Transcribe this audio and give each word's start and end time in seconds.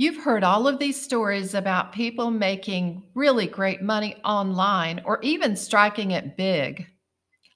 You've 0.00 0.22
heard 0.22 0.44
all 0.44 0.68
of 0.68 0.78
these 0.78 1.02
stories 1.02 1.54
about 1.54 1.92
people 1.92 2.30
making 2.30 3.02
really 3.14 3.48
great 3.48 3.82
money 3.82 4.14
online 4.24 5.02
or 5.04 5.20
even 5.22 5.56
striking 5.56 6.12
it 6.12 6.36
big. 6.36 6.86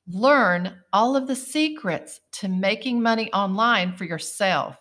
Learn 0.08 0.74
all 0.92 1.14
of 1.14 1.28
the 1.28 1.36
secrets 1.36 2.20
to 2.32 2.48
making 2.48 3.00
money 3.00 3.32
online 3.32 3.92
for 3.92 4.02
yourself. 4.02 4.76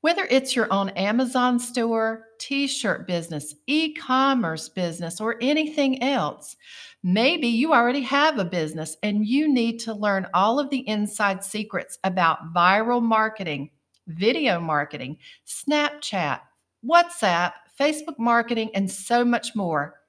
Whether 0.00 0.26
it's 0.30 0.56
your 0.56 0.72
own 0.72 0.88
Amazon 0.90 1.58
store, 1.58 2.28
t 2.38 2.66
shirt 2.66 3.06
business, 3.06 3.54
e 3.66 3.92
commerce 3.92 4.70
business, 4.70 5.20
or 5.20 5.36
anything 5.42 6.02
else, 6.02 6.56
maybe 7.02 7.48
you 7.48 7.74
already 7.74 8.00
have 8.00 8.38
a 8.38 8.44
business 8.46 8.96
and 9.02 9.26
you 9.26 9.52
need 9.52 9.80
to 9.80 9.92
learn 9.92 10.28
all 10.32 10.58
of 10.58 10.70
the 10.70 10.88
inside 10.88 11.44
secrets 11.44 11.98
about 12.04 12.54
viral 12.54 13.02
marketing, 13.02 13.68
video 14.06 14.58
marketing, 14.58 15.18
Snapchat, 15.46 16.40
WhatsApp, 16.88 17.52
Facebook 17.78 18.18
marketing, 18.18 18.70
and 18.74 18.90
so 18.90 19.24
much 19.24 19.54
more. 19.54 20.00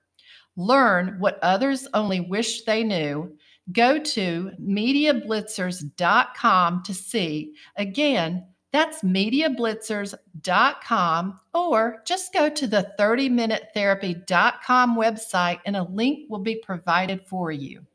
Learn 0.55 1.17
what 1.19 1.37
others 1.41 1.87
only 1.93 2.19
wish 2.19 2.63
they 2.63 2.83
knew. 2.83 3.37
Go 3.71 3.99
to 3.99 4.51
MediaBlitzers.com 4.61 6.83
to 6.83 6.93
see. 6.93 7.53
Again, 7.75 8.45
that's 8.71 9.01
MediaBlitzers.com, 9.01 11.39
or 11.53 12.01
just 12.05 12.33
go 12.33 12.49
to 12.49 12.67
the 12.67 12.93
30minutetherapy.com 12.99 14.97
website 14.97 15.59
and 15.65 15.75
a 15.75 15.83
link 15.83 16.29
will 16.29 16.39
be 16.39 16.55
provided 16.55 17.27
for 17.27 17.51
you. 17.51 17.85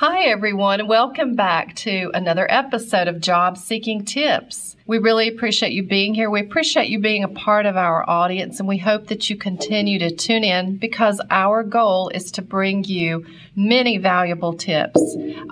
Hi, 0.00 0.22
everyone. 0.28 0.86
Welcome 0.86 1.34
back 1.34 1.76
to 1.76 2.10
another 2.14 2.46
episode 2.50 3.06
of 3.06 3.20
Job 3.20 3.58
Seeking 3.58 4.06
Tips. 4.06 4.74
We 4.86 4.96
really 4.96 5.28
appreciate 5.28 5.72
you 5.72 5.82
being 5.82 6.14
here. 6.14 6.30
We 6.30 6.40
appreciate 6.40 6.88
you 6.88 7.00
being 7.00 7.22
a 7.22 7.28
part 7.28 7.66
of 7.66 7.76
our 7.76 8.08
audience, 8.08 8.60
and 8.60 8.66
we 8.66 8.78
hope 8.78 9.08
that 9.08 9.28
you 9.28 9.36
continue 9.36 9.98
to 9.98 10.10
tune 10.10 10.42
in 10.42 10.78
because 10.78 11.20
our 11.30 11.62
goal 11.62 12.08
is 12.14 12.32
to 12.32 12.40
bring 12.40 12.82
you 12.84 13.26
many 13.54 13.98
valuable 13.98 14.54
tips, 14.54 15.02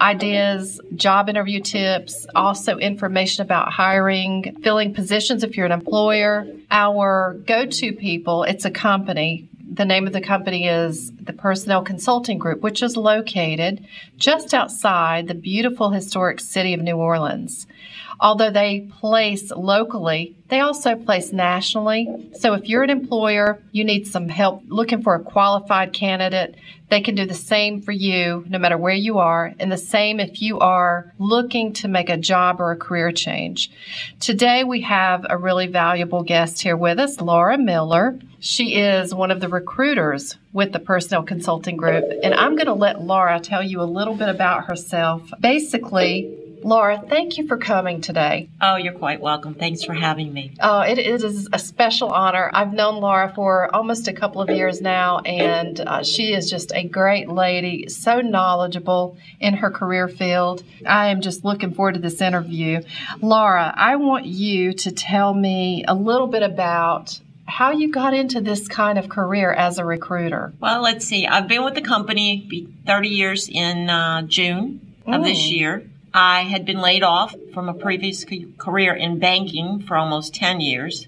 ideas, 0.00 0.80
job 0.94 1.28
interview 1.28 1.60
tips, 1.60 2.26
also 2.34 2.78
information 2.78 3.42
about 3.42 3.70
hiring, 3.70 4.56
filling 4.62 4.94
positions 4.94 5.44
if 5.44 5.58
you're 5.58 5.66
an 5.66 5.72
employer. 5.72 6.46
Our 6.70 7.34
go 7.46 7.66
to 7.66 7.92
people, 7.92 8.44
it's 8.44 8.64
a 8.64 8.70
company 8.70 9.46
the 9.78 9.84
name 9.84 10.08
of 10.08 10.12
the 10.12 10.20
company 10.20 10.66
is 10.66 11.12
the 11.12 11.32
Personnel 11.32 11.84
Consulting 11.84 12.36
Group, 12.36 12.62
which 12.62 12.82
is 12.82 12.96
located 12.96 13.86
just 14.16 14.52
outside 14.52 15.28
the 15.28 15.36
beautiful 15.36 15.90
historic 15.90 16.40
city 16.40 16.74
of 16.74 16.80
New 16.80 16.96
Orleans. 16.96 17.64
Although 18.20 18.50
they 18.50 18.88
place 19.00 19.50
locally, 19.50 20.36
they 20.48 20.60
also 20.60 20.96
place 20.96 21.32
nationally. 21.32 22.30
So 22.34 22.54
if 22.54 22.68
you're 22.68 22.82
an 22.82 22.90
employer, 22.90 23.60
you 23.70 23.84
need 23.84 24.06
some 24.06 24.28
help 24.28 24.62
looking 24.66 25.02
for 25.02 25.14
a 25.14 25.20
qualified 25.20 25.92
candidate, 25.92 26.56
they 26.88 27.00
can 27.02 27.14
do 27.14 27.26
the 27.26 27.34
same 27.34 27.82
for 27.82 27.92
you 27.92 28.44
no 28.48 28.58
matter 28.58 28.78
where 28.78 28.94
you 28.94 29.18
are, 29.18 29.52
and 29.58 29.70
the 29.70 29.76
same 29.76 30.20
if 30.20 30.40
you 30.40 30.58
are 30.58 31.12
looking 31.18 31.74
to 31.74 31.88
make 31.88 32.08
a 32.08 32.16
job 32.16 32.60
or 32.60 32.72
a 32.72 32.76
career 32.76 33.12
change. 33.12 33.70
Today 34.20 34.64
we 34.64 34.80
have 34.82 35.26
a 35.28 35.36
really 35.36 35.66
valuable 35.66 36.22
guest 36.22 36.62
here 36.62 36.76
with 36.76 36.98
us, 36.98 37.20
Laura 37.20 37.58
Miller. 37.58 38.18
She 38.40 38.76
is 38.76 39.14
one 39.14 39.30
of 39.30 39.40
the 39.40 39.48
recruiters 39.48 40.36
with 40.52 40.72
the 40.72 40.78
Personnel 40.78 41.24
Consulting 41.24 41.76
Group, 41.76 42.04
and 42.22 42.32
I'm 42.34 42.56
going 42.56 42.66
to 42.66 42.72
let 42.72 43.02
Laura 43.02 43.38
tell 43.40 43.62
you 43.62 43.82
a 43.82 43.84
little 43.84 44.14
bit 44.14 44.28
about 44.28 44.64
herself. 44.64 45.30
Basically, 45.40 46.37
Laura, 46.62 47.02
thank 47.08 47.38
you 47.38 47.46
for 47.46 47.56
coming 47.56 48.00
today. 48.00 48.48
Oh, 48.60 48.76
you're 48.76 48.92
quite 48.92 49.20
welcome. 49.20 49.54
Thanks 49.54 49.84
for 49.84 49.94
having 49.94 50.32
me. 50.32 50.52
Oh, 50.60 50.80
it, 50.80 50.98
it 50.98 51.22
is 51.22 51.48
a 51.52 51.58
special 51.58 52.10
honor. 52.10 52.50
I've 52.52 52.72
known 52.72 53.00
Laura 53.00 53.32
for 53.34 53.74
almost 53.74 54.08
a 54.08 54.12
couple 54.12 54.40
of 54.40 54.50
years 54.50 54.80
now, 54.80 55.18
and 55.20 55.80
uh, 55.80 56.02
she 56.02 56.32
is 56.32 56.50
just 56.50 56.72
a 56.74 56.84
great 56.84 57.28
lady, 57.28 57.88
so 57.88 58.20
knowledgeable 58.20 59.16
in 59.40 59.54
her 59.54 59.70
career 59.70 60.08
field. 60.08 60.62
I 60.86 61.08
am 61.08 61.20
just 61.20 61.44
looking 61.44 61.72
forward 61.72 61.94
to 61.94 62.00
this 62.00 62.20
interview. 62.20 62.82
Laura, 63.20 63.72
I 63.76 63.96
want 63.96 64.26
you 64.26 64.72
to 64.74 64.92
tell 64.92 65.32
me 65.34 65.84
a 65.86 65.94
little 65.94 66.26
bit 66.26 66.42
about 66.42 67.18
how 67.48 67.72
you 67.72 67.90
got 67.90 68.12
into 68.14 68.40
this 68.40 68.68
kind 68.68 68.98
of 68.98 69.08
career 69.08 69.52
as 69.52 69.78
a 69.78 69.84
recruiter. 69.84 70.52
Well, 70.60 70.82
let's 70.82 71.06
see. 71.06 71.26
I've 71.26 71.48
been 71.48 71.64
with 71.64 71.74
the 71.74 71.82
company 71.82 72.68
30 72.86 73.08
years 73.08 73.48
in 73.48 73.88
uh, 73.88 74.22
June 74.22 74.94
of 75.06 75.24
this 75.24 75.38
mm. 75.38 75.52
year. 75.52 75.90
I 76.12 76.42
had 76.42 76.64
been 76.64 76.80
laid 76.80 77.02
off 77.02 77.34
from 77.52 77.68
a 77.68 77.74
previous 77.74 78.24
career 78.56 78.94
in 78.94 79.18
banking 79.18 79.80
for 79.80 79.96
almost 79.96 80.34
10 80.34 80.60
years 80.60 81.06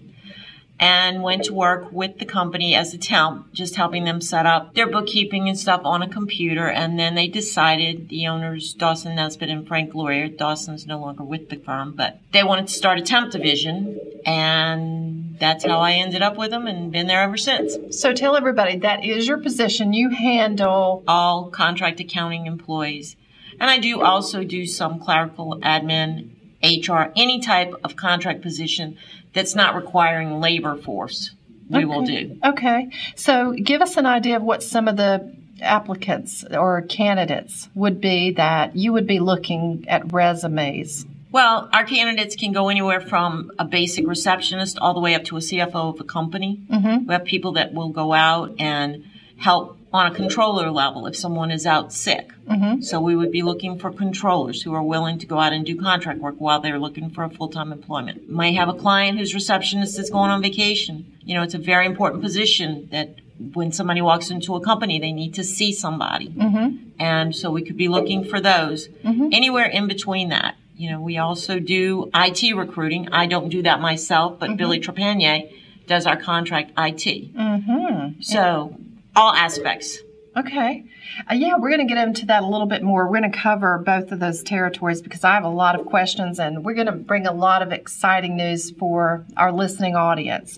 and 0.81 1.23
went 1.23 1.45
to 1.45 1.53
work 1.53 1.93
with 1.93 2.19
the 2.19 2.25
company 2.25 2.75
as 2.75 2.95
a 2.95 2.99
temp, 2.99 3.53
just 3.53 3.77
helping 3.77 4.05
them 4.05 4.21
set 4.21 4.47
up 4.47 4.75
their 4.75 4.89
bookkeeping 4.89 5.47
and 5.47 5.59
stuff 5.59 5.83
on 5.85 6.01
a 6.01 6.09
computer. 6.09 6.69
And 6.69 6.99
then 6.99 7.15
they 7.15 7.29
decided, 7.29 8.09
the 8.09 8.27
owners, 8.29 8.73
Dawson 8.73 9.15
Nesbitt 9.15 9.51
and 9.51 9.69
Frank 9.69 9.95
Lawyer, 9.95 10.29
Dawson's 10.29 10.87
no 10.87 10.99
longer 10.99 11.23
with 11.23 11.51
the 11.51 11.57
firm, 11.57 11.93
but 11.93 12.19
they 12.33 12.43
wanted 12.43 12.69
to 12.69 12.73
start 12.73 12.99
a 12.99 13.03
temp 13.03 13.31
division. 13.31 14.01
And 14.25 15.37
that's 15.39 15.67
how 15.67 15.81
I 15.81 15.93
ended 15.93 16.23
up 16.23 16.39
with 16.39 16.51
them 16.51 16.67
and 16.67 16.91
been 16.91 17.09
there 17.09 17.23
ever 17.23 17.37
since. 17.37 17.77
So 18.01 18.15
tell 18.15 18.35
everybody 18.35 18.79
that 18.79 19.05
is 19.05 19.29
your 19.29 19.39
position. 19.39 19.93
You 19.93 20.09
handle 20.09 21.05
all 21.07 21.51
contract 21.51 22.01
accounting 22.01 22.47
employees 22.47 23.17
and 23.61 23.71
I 23.71 23.79
do 23.79 24.03
also 24.03 24.43
do 24.43 24.67
some 24.67 24.99
clerical 24.99 25.61
admin, 25.61 26.31
HR, 26.63 27.13
any 27.15 27.41
type 27.41 27.75
of 27.85 27.95
contract 27.95 28.41
position 28.43 28.97
that's 29.35 29.55
not 29.55 29.77
requiring 29.77 30.41
labor 30.41 30.77
force. 30.77 31.31
We 31.69 31.79
okay. 31.79 31.85
will 31.85 32.03
do. 32.03 32.39
Okay. 32.45 32.91
So 33.15 33.53
give 33.53 33.81
us 33.81 33.97
an 33.97 34.07
idea 34.07 34.37
of 34.37 34.43
what 34.43 34.63
some 34.63 34.89
of 34.89 34.97
the 34.97 35.37
applicants 35.61 36.45
or 36.51 36.83
candidates 36.83 37.69
would 37.75 38.01
be 38.01 38.33
that 38.33 38.75
you 38.75 38.93
would 38.93 39.07
be 39.07 39.21
looking 39.21 39.85
at 39.89 40.13
resumes. 40.13 41.07
Well, 41.33 41.69
our 41.73 41.85
candidates 41.85 42.35
can 42.35 42.53
go 42.53 42.71
anywhere 42.71 43.01
from 43.01 43.53
a 43.59 43.65
basic 43.65 44.09
receptionist 44.09 44.79
all 44.79 44.95
the 44.95 45.01
way 45.01 45.15
up 45.15 45.25
to 45.25 45.37
a 45.37 45.41
CFO 45.41 45.95
of 45.95 46.01
a 46.01 46.05
company. 46.05 46.61
Mm-hmm. 46.69 47.07
We 47.07 47.13
have 47.13 47.25
people 47.25 47.53
that 47.53 47.73
will 47.73 47.91
go 47.91 48.13
out 48.13 48.57
and 48.59 49.05
help 49.39 49.79
on 49.93 50.07
a 50.11 50.15
controller 50.15 50.71
level 50.71 51.07
if 51.07 51.17
someone 51.17 51.51
is 51.51 51.67
out 51.67 51.93
sick. 51.93 52.31
Mm-hmm. 52.49 52.83
So 52.83 53.01
we 53.01 53.17
would 53.17 53.33
be 53.33 53.43
looking 53.43 53.79
for 53.79 53.91
controllers 53.91 54.63
who 54.63 54.73
are 54.73 54.83
willing 54.83 55.19
to 55.19 55.27
go 55.27 55.39
out 55.39 55.53
and 55.53 55.67
do 55.67 55.77
contract 55.77 56.21
work 56.21 56.37
while 56.39 56.61
they're 56.61 56.79
looking 56.79 57.11
for 57.11 57.25
a 57.25 57.31
full-time 57.31 57.73
employment. 57.73 58.31
Might 58.31 58.55
have 58.55 58.69
a 58.69 58.75
client 58.75 59.19
whose 59.19 59.35
receptionist 59.35 59.99
is 59.99 60.11
going 60.11 60.31
on 60.31 60.43
vacation. 60.43 61.17
You 61.23 61.35
know, 61.35 61.43
it's 61.43 61.55
a 61.55 61.59
very 61.59 61.87
important 61.87 62.23
position 62.23 62.89
that 62.93 63.17
when 63.55 63.73
somebody 63.73 64.03
walks 64.03 64.31
into 64.31 64.55
a 64.55 64.61
company, 64.61 64.99
they 64.99 65.13
need 65.13 65.35
to 65.35 65.45
see 65.45 65.73
somebody. 65.73 66.29
Mm-hmm. 66.29 66.91
And 67.01 67.35
so 67.35 67.51
we 67.51 67.63
could 67.63 67.77
be 67.77 67.89
looking 67.89 68.25
for 68.25 68.41
those 68.41 68.89
mm-hmm. 68.89 69.29
anywhere 69.33 69.67
in 69.67 69.89
between 69.89 70.29
that. 70.29 70.57
You 70.77 70.91
know, 70.91 71.01
we 71.01 71.19
also 71.19 71.59
do 71.59 72.11
IT 72.15 72.57
recruiting. 72.57 73.09
I 73.13 73.27
don't 73.27 73.49
do 73.49 73.63
that 73.63 73.81
myself, 73.81 74.39
but 74.39 74.51
mm-hmm. 74.51 74.57
Billy 74.57 74.81
Trepanier 74.81 75.53
does 75.87 76.07
our 76.07 76.17
contract 76.17 76.71
IT. 76.79 77.35
Mm-hmm. 77.35 78.21
So 78.23 78.79
all 79.17 79.33
aspects. 79.33 80.01
Okay. 80.37 80.85
Uh, 81.29 81.35
yeah, 81.35 81.57
we're 81.59 81.71
going 81.71 81.87
to 81.87 81.93
get 81.93 82.07
into 82.07 82.27
that 82.27 82.45
a 82.45 82.47
little 82.47 82.69
bit 82.69 82.85
more. 82.85 83.09
We're 83.09 83.19
going 83.19 83.33
to 83.33 83.37
cover 83.37 83.79
both 83.79 84.13
of 84.13 84.21
those 84.21 84.45
territories 84.45 85.03
because 85.03 85.25
I 85.25 85.35
have 85.35 85.43
a 85.43 85.49
lot 85.49 85.79
of 85.79 85.87
questions 85.87 86.39
and 86.39 86.65
we're 86.65 86.75
going 86.75 86.87
to 86.87 86.93
bring 86.93 87.27
a 87.27 87.33
lot 87.33 87.63
of 87.63 87.73
exciting 87.73 88.37
news 88.37 88.71
for 88.71 89.27
our 89.37 89.51
listening 89.51 89.97
audience. 89.97 90.57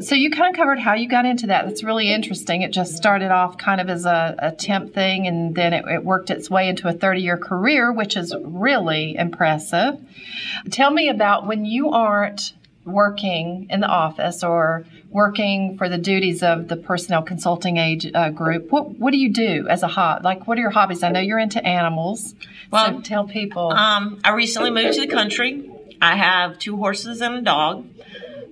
So, 0.00 0.16
you 0.16 0.30
kind 0.30 0.52
of 0.52 0.58
covered 0.58 0.80
how 0.80 0.94
you 0.94 1.08
got 1.08 1.26
into 1.26 1.46
that. 1.46 1.64
That's 1.64 1.84
really 1.84 2.12
interesting. 2.12 2.62
It 2.62 2.72
just 2.72 2.96
started 2.96 3.30
off 3.30 3.56
kind 3.56 3.80
of 3.80 3.88
as 3.88 4.04
a, 4.04 4.34
a 4.36 4.50
temp 4.50 4.94
thing 4.94 5.28
and 5.28 5.54
then 5.54 5.72
it, 5.72 5.84
it 5.86 6.04
worked 6.04 6.30
its 6.30 6.50
way 6.50 6.68
into 6.68 6.88
a 6.88 6.92
30 6.92 7.20
year 7.20 7.38
career, 7.38 7.92
which 7.92 8.16
is 8.16 8.34
really 8.42 9.14
impressive. 9.16 9.94
Tell 10.70 10.90
me 10.90 11.08
about 11.08 11.46
when 11.46 11.64
you 11.64 11.90
aren't 11.90 12.52
working 12.84 13.66
in 13.70 13.80
the 13.80 13.86
office 13.86 14.44
or 14.44 14.84
working 15.10 15.78
for 15.78 15.88
the 15.88 15.98
duties 15.98 16.42
of 16.42 16.68
the 16.68 16.76
personnel 16.76 17.22
consulting 17.22 17.76
age 17.76 18.10
uh, 18.14 18.30
group 18.30 18.70
what 18.70 18.98
what 18.98 19.10
do 19.10 19.16
you 19.18 19.32
do 19.32 19.66
as 19.68 19.82
a 19.82 19.88
hobby 19.88 20.22
like 20.24 20.46
what 20.46 20.58
are 20.58 20.60
your 20.60 20.70
hobbies? 20.70 21.02
I 21.02 21.10
know 21.10 21.20
you're 21.20 21.38
into 21.38 21.64
animals. 21.64 22.34
Well 22.70 22.96
so 22.96 23.00
tell 23.00 23.26
people. 23.26 23.70
um, 23.70 24.20
i 24.24 24.32
recently 24.32 24.70
moved 24.70 24.94
to 24.94 25.00
the 25.02 25.06
country. 25.06 25.70
I 26.02 26.16
have 26.16 26.58
two 26.58 26.76
horses 26.76 27.20
and 27.20 27.34
a 27.36 27.42
dog. 27.42 27.86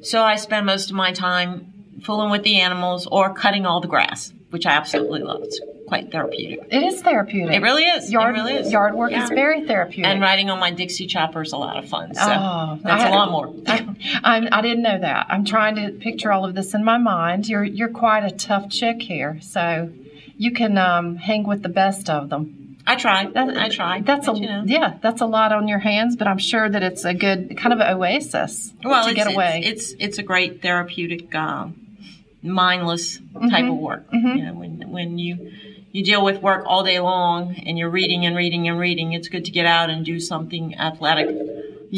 So 0.02 0.22
i 0.22 0.36
spend 0.36 0.66
most 0.66 0.90
of 0.90 0.96
my 0.96 1.12
time 1.12 1.72
fooling 2.02 2.30
with 2.30 2.42
the 2.42 2.60
animals 2.60 3.06
or 3.06 3.32
cutting 3.34 3.66
all 3.66 3.80
the 3.80 3.88
grass 3.88 4.32
which 4.50 4.66
i 4.66 4.72
absolutely 4.72 5.22
love 5.22 5.40
it's 5.42 5.60
quite 5.92 6.10
therapeutic. 6.10 6.60
It 6.70 6.82
is 6.82 7.02
therapeutic. 7.02 7.54
It 7.54 7.60
really 7.60 7.82
is. 7.82 8.10
Yard, 8.10 8.34
it 8.34 8.40
really 8.40 8.54
is. 8.54 8.72
Yard 8.72 8.94
work 8.94 9.10
yeah. 9.10 9.24
is 9.24 9.28
very 9.28 9.66
therapeutic. 9.66 10.06
And 10.06 10.22
riding 10.22 10.48
on 10.48 10.58
my 10.58 10.70
Dixie 10.70 11.06
chopper 11.06 11.42
is 11.42 11.52
a 11.52 11.58
lot 11.58 11.76
of 11.76 11.86
fun. 11.86 12.14
So 12.14 12.22
oh, 12.22 12.78
that's 12.82 13.04
a 13.04 13.10
lot 13.10 13.30
more. 13.30 13.54
I, 13.66 14.48
I, 14.50 14.62
didn't 14.62 14.82
know 14.82 14.98
that. 14.98 15.26
I'm 15.28 15.44
trying 15.44 15.74
to 15.76 15.90
picture 15.90 16.32
all 16.32 16.46
of 16.46 16.54
this 16.54 16.72
in 16.72 16.82
my 16.82 16.96
mind. 16.96 17.46
You're 17.46 17.62
you're 17.62 17.90
quite 17.90 18.24
a 18.24 18.30
tough 18.30 18.70
chick 18.70 19.02
here, 19.02 19.38
so 19.42 19.92
you 20.38 20.52
can 20.52 20.78
um, 20.78 21.16
hang 21.16 21.44
with 21.44 21.62
the 21.62 21.68
best 21.68 22.08
of 22.08 22.30
them. 22.30 22.78
I 22.86 22.96
try. 22.96 23.26
That, 23.26 23.54
I 23.58 23.68
try. 23.68 24.00
That's 24.00 24.26
a 24.28 24.32
you 24.32 24.46
know. 24.46 24.62
yeah. 24.64 24.96
That's 25.02 25.20
a 25.20 25.26
lot 25.26 25.52
on 25.52 25.68
your 25.68 25.78
hands, 25.78 26.16
but 26.16 26.26
I'm 26.26 26.38
sure 26.38 26.70
that 26.70 26.82
it's 26.82 27.04
a 27.04 27.12
good 27.12 27.58
kind 27.58 27.74
of 27.74 27.80
oasis 27.80 28.72
well, 28.82 29.06
to 29.06 29.12
get 29.12 29.30
away. 29.30 29.60
It's, 29.62 29.92
it's, 29.92 29.96
it's 30.00 30.18
a 30.18 30.22
great 30.22 30.62
therapeutic, 30.62 31.34
uh, 31.34 31.68
mindless 32.42 33.18
type 33.18 33.24
mm-hmm. 33.34 33.70
of 33.70 33.76
work. 33.76 34.10
Mm-hmm. 34.10 34.38
You 34.38 34.44
know, 34.46 34.54
when 34.54 34.90
when 34.90 35.18
you 35.18 35.52
you 35.92 36.02
deal 36.02 36.24
with 36.24 36.42
work 36.42 36.64
all 36.66 36.82
day 36.82 36.98
long 36.98 37.54
and 37.66 37.78
you're 37.78 37.90
reading 37.90 38.26
and 38.26 38.34
reading 38.34 38.68
and 38.68 38.78
reading, 38.78 39.12
it's 39.12 39.28
good 39.28 39.44
to 39.44 39.50
get 39.50 39.66
out 39.66 39.90
and 39.90 40.04
do 40.04 40.18
something 40.18 40.74
athletic 40.78 41.28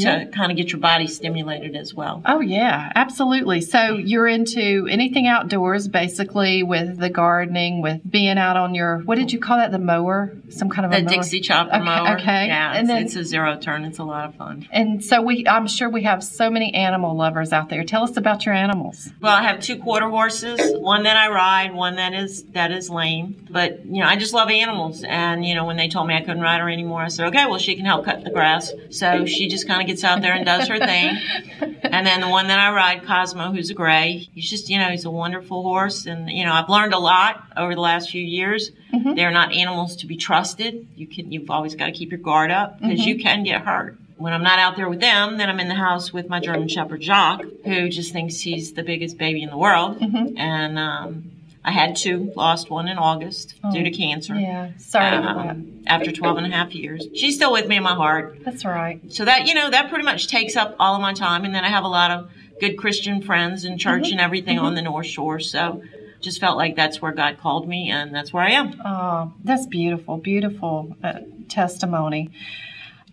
yeah. 0.02 0.24
to 0.24 0.30
kind 0.30 0.50
of 0.50 0.56
get 0.56 0.72
your 0.72 0.80
body 0.80 1.06
stimulated 1.06 1.76
as 1.76 1.94
well. 1.94 2.22
Oh 2.26 2.40
yeah, 2.40 2.92
absolutely. 2.94 3.60
So 3.60 3.96
you're 3.96 4.26
into 4.26 4.88
anything 4.90 5.26
outdoors, 5.26 5.88
basically, 5.88 6.62
with 6.62 6.98
the 6.98 7.10
gardening, 7.10 7.80
with 7.80 8.00
being 8.08 8.38
out 8.38 8.56
on 8.56 8.74
your 8.74 8.98
what 9.00 9.16
did 9.16 9.32
you 9.32 9.38
call 9.38 9.58
that? 9.58 9.72
The 9.72 9.78
mower, 9.78 10.36
some 10.48 10.68
kind 10.68 10.84
of 10.84 10.90
the 10.90 10.98
a 10.98 11.02
mower? 11.02 11.14
Dixie 11.14 11.40
chopper 11.40 11.74
okay, 11.74 11.84
mower. 11.84 12.16
Okay, 12.16 12.46
yeah, 12.46 12.72
and 12.72 12.80
it's, 12.80 12.88
then, 12.88 13.02
it's 13.04 13.16
a 13.16 13.24
zero 13.24 13.58
turn. 13.58 13.84
It's 13.84 13.98
a 13.98 14.04
lot 14.04 14.28
of 14.28 14.34
fun. 14.34 14.66
And 14.70 15.04
so 15.04 15.22
we, 15.22 15.46
I'm 15.46 15.66
sure 15.66 15.88
we 15.88 16.02
have 16.02 16.22
so 16.24 16.50
many 16.50 16.74
animal 16.74 17.16
lovers 17.16 17.52
out 17.52 17.68
there. 17.68 17.84
Tell 17.84 18.02
us 18.02 18.16
about 18.16 18.44
your 18.46 18.54
animals. 18.54 19.10
Well, 19.20 19.34
I 19.34 19.42
have 19.42 19.60
two 19.60 19.78
quarter 19.78 20.08
horses, 20.08 20.60
one 20.78 21.04
that 21.04 21.16
I 21.16 21.28
ride, 21.28 21.74
one 21.74 21.96
that 21.96 22.14
is 22.14 22.44
that 22.52 22.72
is 22.72 22.90
lame. 22.90 23.46
But 23.50 23.86
you 23.86 24.00
know, 24.02 24.06
I 24.06 24.16
just 24.16 24.34
love 24.34 24.50
animals, 24.50 25.04
and 25.06 25.44
you 25.44 25.54
know, 25.54 25.64
when 25.64 25.76
they 25.76 25.88
told 25.88 26.08
me 26.08 26.14
I 26.14 26.20
couldn't 26.20 26.42
ride 26.42 26.60
her 26.60 26.68
anymore, 26.68 27.02
I 27.02 27.08
said, 27.08 27.28
okay, 27.28 27.46
well, 27.46 27.58
she 27.58 27.76
can 27.76 27.84
help 27.84 28.04
cut 28.04 28.24
the 28.24 28.30
grass. 28.30 28.72
So 28.90 29.26
she 29.26 29.48
just 29.48 29.66
kind 29.66 29.80
of 29.80 29.83
gets 29.86 30.04
out 30.04 30.20
there 30.22 30.32
and 30.32 30.44
does 30.44 30.68
her 30.68 30.78
thing. 30.78 31.16
and 31.82 32.06
then 32.06 32.20
the 32.20 32.28
one 32.28 32.48
that 32.48 32.58
I 32.58 32.74
ride, 32.74 33.04
Cosmo, 33.04 33.52
who's 33.52 33.70
a 33.70 33.74
gray, 33.74 34.28
he's 34.34 34.48
just, 34.48 34.68
you 34.68 34.78
know, 34.78 34.88
he's 34.88 35.04
a 35.04 35.10
wonderful 35.10 35.62
horse. 35.62 36.06
And, 36.06 36.28
you 36.30 36.44
know, 36.44 36.52
I've 36.52 36.68
learned 36.68 36.94
a 36.94 36.98
lot 36.98 37.42
over 37.56 37.74
the 37.74 37.80
last 37.80 38.10
few 38.10 38.22
years. 38.22 38.70
Mm-hmm. 38.92 39.14
They're 39.14 39.30
not 39.30 39.52
animals 39.52 39.96
to 39.96 40.06
be 40.06 40.16
trusted. 40.16 40.86
You 40.96 41.06
can, 41.06 41.32
you've 41.32 41.50
always 41.50 41.74
got 41.74 41.86
to 41.86 41.92
keep 41.92 42.10
your 42.10 42.20
guard 42.20 42.50
up 42.50 42.80
because 42.80 43.00
mm-hmm. 43.00 43.08
you 43.08 43.22
can 43.22 43.44
get 43.44 43.62
hurt. 43.62 43.98
When 44.16 44.32
I'm 44.32 44.44
not 44.44 44.58
out 44.58 44.76
there 44.76 44.88
with 44.88 45.00
them, 45.00 45.38
then 45.38 45.48
I'm 45.48 45.58
in 45.58 45.68
the 45.68 45.74
house 45.74 46.12
with 46.12 46.28
my 46.28 46.38
German 46.40 46.68
Shepherd 46.68 47.00
Jock, 47.00 47.42
who 47.64 47.88
just 47.88 48.12
thinks 48.12 48.38
he's 48.38 48.72
the 48.72 48.84
biggest 48.84 49.18
baby 49.18 49.42
in 49.42 49.50
the 49.50 49.58
world. 49.58 49.98
Mm-hmm. 49.98 50.38
And, 50.38 50.78
um, 50.78 51.33
I 51.64 51.70
had 51.70 51.96
two, 51.96 52.30
lost 52.36 52.68
one 52.68 52.88
in 52.88 52.98
August 52.98 53.54
oh, 53.64 53.72
due 53.72 53.82
to 53.84 53.90
cancer. 53.90 54.34
Yeah, 54.34 54.72
sorry 54.78 55.16
um, 55.16 55.82
After 55.86 56.12
12 56.12 56.38
and 56.38 56.46
a 56.46 56.50
half 56.50 56.74
years. 56.74 57.06
She's 57.14 57.36
still 57.36 57.52
with 57.52 57.66
me 57.66 57.76
in 57.76 57.82
my 57.82 57.94
heart. 57.94 58.40
That's 58.44 58.66
right. 58.66 59.00
So 59.10 59.24
that, 59.24 59.46
you 59.46 59.54
know, 59.54 59.70
that 59.70 59.88
pretty 59.88 60.04
much 60.04 60.28
takes 60.28 60.56
up 60.56 60.76
all 60.78 60.94
of 60.94 61.00
my 61.00 61.14
time. 61.14 61.44
And 61.44 61.54
then 61.54 61.64
I 61.64 61.68
have 61.68 61.84
a 61.84 61.88
lot 61.88 62.10
of 62.10 62.30
good 62.60 62.76
Christian 62.76 63.22
friends 63.22 63.64
and 63.64 63.80
church 63.80 64.04
mm-hmm. 64.04 64.12
and 64.12 64.20
everything 64.20 64.58
mm-hmm. 64.58 64.66
on 64.66 64.74
the 64.74 64.82
North 64.82 65.06
Shore. 65.06 65.40
So 65.40 65.82
just 66.20 66.38
felt 66.38 66.58
like 66.58 66.76
that's 66.76 67.00
where 67.00 67.12
God 67.12 67.38
called 67.38 67.66
me 67.66 67.90
and 67.90 68.14
that's 68.14 68.32
where 68.32 68.42
I 68.42 68.50
am. 68.50 68.80
Oh, 68.84 69.32
that's 69.42 69.66
beautiful, 69.66 70.18
beautiful 70.18 70.94
uh, 71.02 71.20
testimony. 71.48 72.30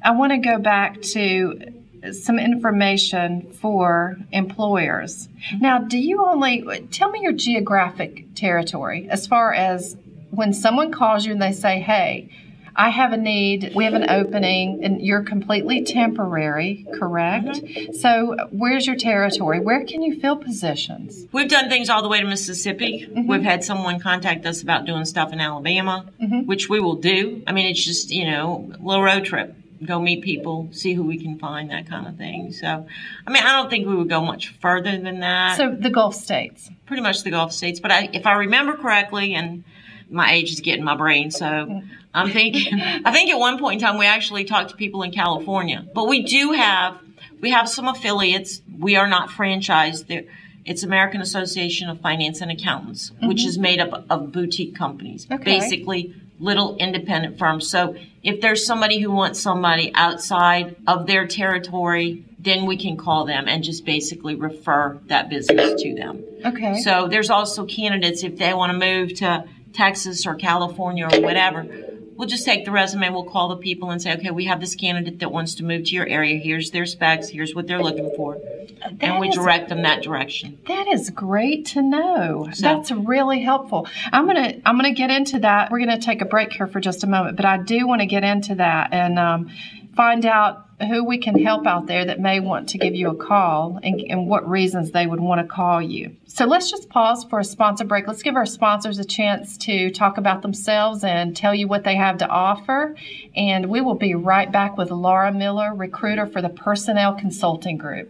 I 0.03 0.11
want 0.11 0.31
to 0.33 0.37
go 0.37 0.57
back 0.57 1.01
to 1.01 1.80
some 2.11 2.39
information 2.39 3.51
for 3.51 4.17
employers. 4.31 5.29
Now, 5.59 5.79
do 5.79 5.97
you 5.97 6.25
only 6.25 6.87
tell 6.91 7.09
me 7.09 7.21
your 7.21 7.33
geographic 7.33 8.33
territory 8.35 9.07
as 9.09 9.27
far 9.27 9.53
as 9.53 9.95
when 10.31 10.53
someone 10.53 10.91
calls 10.91 11.25
you 11.25 11.33
and 11.33 11.41
they 11.41 11.51
say, 11.51 11.79
"Hey, 11.79 12.29
I 12.75 12.89
have 12.89 13.11
a 13.11 13.17
need, 13.17 13.73
we 13.75 13.83
have 13.83 13.93
an 13.93 14.09
opening, 14.09 14.83
and 14.83 15.01
you're 15.01 15.23
completely 15.23 15.83
temporary, 15.83 16.87
correct? 16.97 17.47
Mm-hmm. 17.47 17.93
So, 17.93 18.37
where's 18.51 18.87
your 18.87 18.95
territory? 18.95 19.59
Where 19.59 19.85
can 19.85 20.01
you 20.01 20.19
fill 20.19 20.37
positions? 20.37 21.27
We've 21.31 21.49
done 21.49 21.69
things 21.69 21.89
all 21.89 22.01
the 22.01 22.07
way 22.07 22.21
to 22.21 22.27
Mississippi. 22.27 23.07
Mm-hmm. 23.09 23.27
We've 23.27 23.43
had 23.43 23.63
someone 23.63 23.99
contact 23.99 24.45
us 24.45 24.61
about 24.61 24.85
doing 24.85 25.05
stuff 25.05 25.33
in 25.33 25.41
Alabama, 25.41 26.05
mm-hmm. 26.21 26.45
which 26.45 26.69
we 26.69 26.79
will 26.79 26.95
do. 26.95 27.43
I 27.45 27.51
mean, 27.51 27.67
it's 27.67 27.83
just, 27.83 28.09
you 28.09 28.25
know, 28.25 28.71
a 28.73 28.81
little 28.81 29.03
road 29.03 29.25
trip 29.25 29.55
go 29.85 29.99
meet 29.99 30.23
people, 30.23 30.69
see 30.71 30.93
who 30.93 31.03
we 31.03 31.17
can 31.17 31.39
find, 31.39 31.71
that 31.71 31.89
kind 31.89 32.07
of 32.07 32.17
thing. 32.17 32.51
So, 32.53 32.85
I 33.25 33.31
mean, 33.31 33.43
I 33.43 33.53
don't 33.53 33.69
think 33.69 33.87
we 33.87 33.95
would 33.95 34.09
go 34.09 34.21
much 34.23 34.53
further 34.61 34.97
than 34.97 35.21
that. 35.21 35.57
So 35.57 35.71
the 35.71 35.89
Gulf 35.89 36.15
states, 36.15 36.69
pretty 36.85 37.01
much 37.01 37.23
the 37.23 37.31
Gulf 37.31 37.51
states. 37.51 37.79
But 37.79 37.91
I, 37.91 38.09
if 38.13 38.25
I 38.25 38.33
remember 38.33 38.77
correctly, 38.77 39.33
and 39.33 39.63
my 40.09 40.31
age 40.33 40.51
is 40.51 40.59
getting 40.59 40.83
my 40.83 40.95
brain, 40.95 41.31
so 41.31 41.81
I'm 42.13 42.29
thinking. 42.29 42.79
I 42.79 43.11
think 43.11 43.29
at 43.29 43.39
one 43.39 43.57
point 43.57 43.81
in 43.81 43.87
time 43.87 43.97
we 43.97 44.05
actually 44.05 44.43
talked 44.43 44.69
to 44.71 44.75
people 44.75 45.03
in 45.03 45.11
California, 45.11 45.85
but 45.93 46.07
we 46.07 46.23
do 46.23 46.51
have 46.51 46.99
we 47.39 47.51
have 47.51 47.67
some 47.67 47.87
affiliates. 47.87 48.61
We 48.79 48.95
are 48.95 49.07
not 49.07 49.29
franchised. 49.29 50.07
There, 50.07 50.23
it's 50.63 50.83
American 50.83 51.21
Association 51.21 51.89
of 51.89 52.01
Finance 52.01 52.41
and 52.41 52.51
Accountants, 52.51 53.09
mm-hmm. 53.09 53.27
which 53.27 53.43
is 53.43 53.57
made 53.57 53.79
up 53.79 54.05
of 54.11 54.31
boutique 54.31 54.75
companies, 54.75 55.25
okay. 55.31 55.43
basically 55.43 56.13
little 56.41 56.75
independent 56.77 57.37
firms. 57.37 57.69
So 57.69 57.95
if 58.23 58.41
there's 58.41 58.65
somebody 58.65 58.99
who 58.99 59.11
wants 59.11 59.39
somebody 59.39 59.91
outside 59.93 60.75
of 60.87 61.07
their 61.07 61.27
territory, 61.27 62.25
then 62.39 62.65
we 62.65 62.77
can 62.77 62.97
call 62.97 63.25
them 63.25 63.47
and 63.47 63.63
just 63.63 63.85
basically 63.85 64.35
refer 64.35 64.99
that 65.05 65.29
business 65.29 65.81
to 65.81 65.95
them. 65.95 66.23
Okay. 66.43 66.79
So 66.79 67.07
there's 67.07 67.29
also 67.29 67.65
candidates 67.65 68.23
if 68.23 68.37
they 68.37 68.53
want 68.53 68.71
to 68.71 68.77
move 68.77 69.13
to 69.19 69.45
Texas 69.73 70.25
or 70.25 70.35
California 70.35 71.07
or 71.07 71.21
whatever 71.21 71.90
we'll 72.15 72.27
just 72.27 72.45
take 72.45 72.65
the 72.65 72.71
resume, 72.71 73.09
we'll 73.09 73.23
call 73.23 73.49
the 73.49 73.57
people 73.57 73.89
and 73.89 74.01
say, 74.01 74.13
okay, 74.13 74.31
we 74.31 74.45
have 74.45 74.59
this 74.59 74.75
candidate 74.75 75.19
that 75.19 75.31
wants 75.31 75.55
to 75.55 75.63
move 75.63 75.85
to 75.85 75.91
your 75.91 76.07
area. 76.07 76.37
Here's 76.37 76.71
their 76.71 76.85
specs. 76.85 77.27
Here's 77.27 77.55
what 77.55 77.67
they're 77.67 77.81
looking 77.81 78.11
for. 78.15 78.35
That 78.35 78.95
and 79.01 79.19
we 79.19 79.29
is, 79.29 79.35
direct 79.35 79.69
them 79.69 79.83
that 79.83 80.01
direction. 80.03 80.59
That 80.67 80.87
is 80.87 81.09
great 81.09 81.67
to 81.67 81.81
know. 81.81 82.49
So, 82.53 82.61
That's 82.61 82.91
really 82.91 83.41
helpful. 83.41 83.87
I'm 84.11 84.25
gonna 84.25 84.55
I'm 84.65 84.75
gonna 84.75 84.93
get 84.93 85.11
into 85.11 85.39
that. 85.39 85.71
We're 85.71 85.79
gonna 85.79 85.99
take 85.99 86.21
a 86.21 86.25
break 86.25 86.53
here 86.53 86.67
for 86.67 86.79
just 86.79 87.03
a 87.03 87.07
moment, 87.07 87.35
but 87.37 87.45
I 87.45 87.57
do 87.57 87.87
want 87.87 88.01
to 88.01 88.07
get 88.07 88.23
into 88.23 88.55
that 88.55 88.93
and 88.93 89.19
um, 89.19 89.49
find 89.95 90.25
out 90.25 90.65
who 90.87 91.03
we 91.03 91.17
can 91.17 91.37
help 91.37 91.67
out 91.67 91.85
there 91.85 92.05
that 92.05 92.19
may 92.19 92.39
want 92.39 92.69
to 92.69 92.77
give 92.77 92.95
you 92.95 93.09
a 93.09 93.15
call 93.15 93.79
and, 93.83 94.01
and, 94.01 94.27
what 94.27 94.49
reasons 94.49 94.91
they 94.91 95.05
would 95.05 95.19
want 95.19 95.39
to 95.41 95.47
call 95.47 95.81
you. 95.81 96.15
So 96.25 96.45
let's 96.45 96.71
just 96.71 96.89
pause 96.89 97.23
for 97.23 97.39
a 97.39 97.43
sponsor 97.43 97.83
break. 97.83 98.07
Let's 98.07 98.23
give 98.23 98.35
our 98.35 98.45
sponsors 98.45 98.97
a 98.97 99.05
chance 99.05 99.57
to 99.59 99.91
talk 99.91 100.17
about 100.17 100.41
themselves 100.41 101.03
and 101.03 101.35
tell 101.35 101.53
you 101.53 101.67
what 101.67 101.83
they 101.83 101.95
have 101.95 102.17
to 102.19 102.27
offer. 102.27 102.95
And 103.35 103.67
we 103.67 103.81
will 103.81 103.95
be 103.95 104.15
right 104.15 104.51
back 104.51 104.77
with 104.77 104.91
Laura 104.91 105.31
Miller, 105.31 105.75
recruiter 105.75 106.25
for 106.25 106.41
the 106.41 106.49
Personnel 106.49 107.15
Consulting 107.15 107.77
Group. 107.77 108.09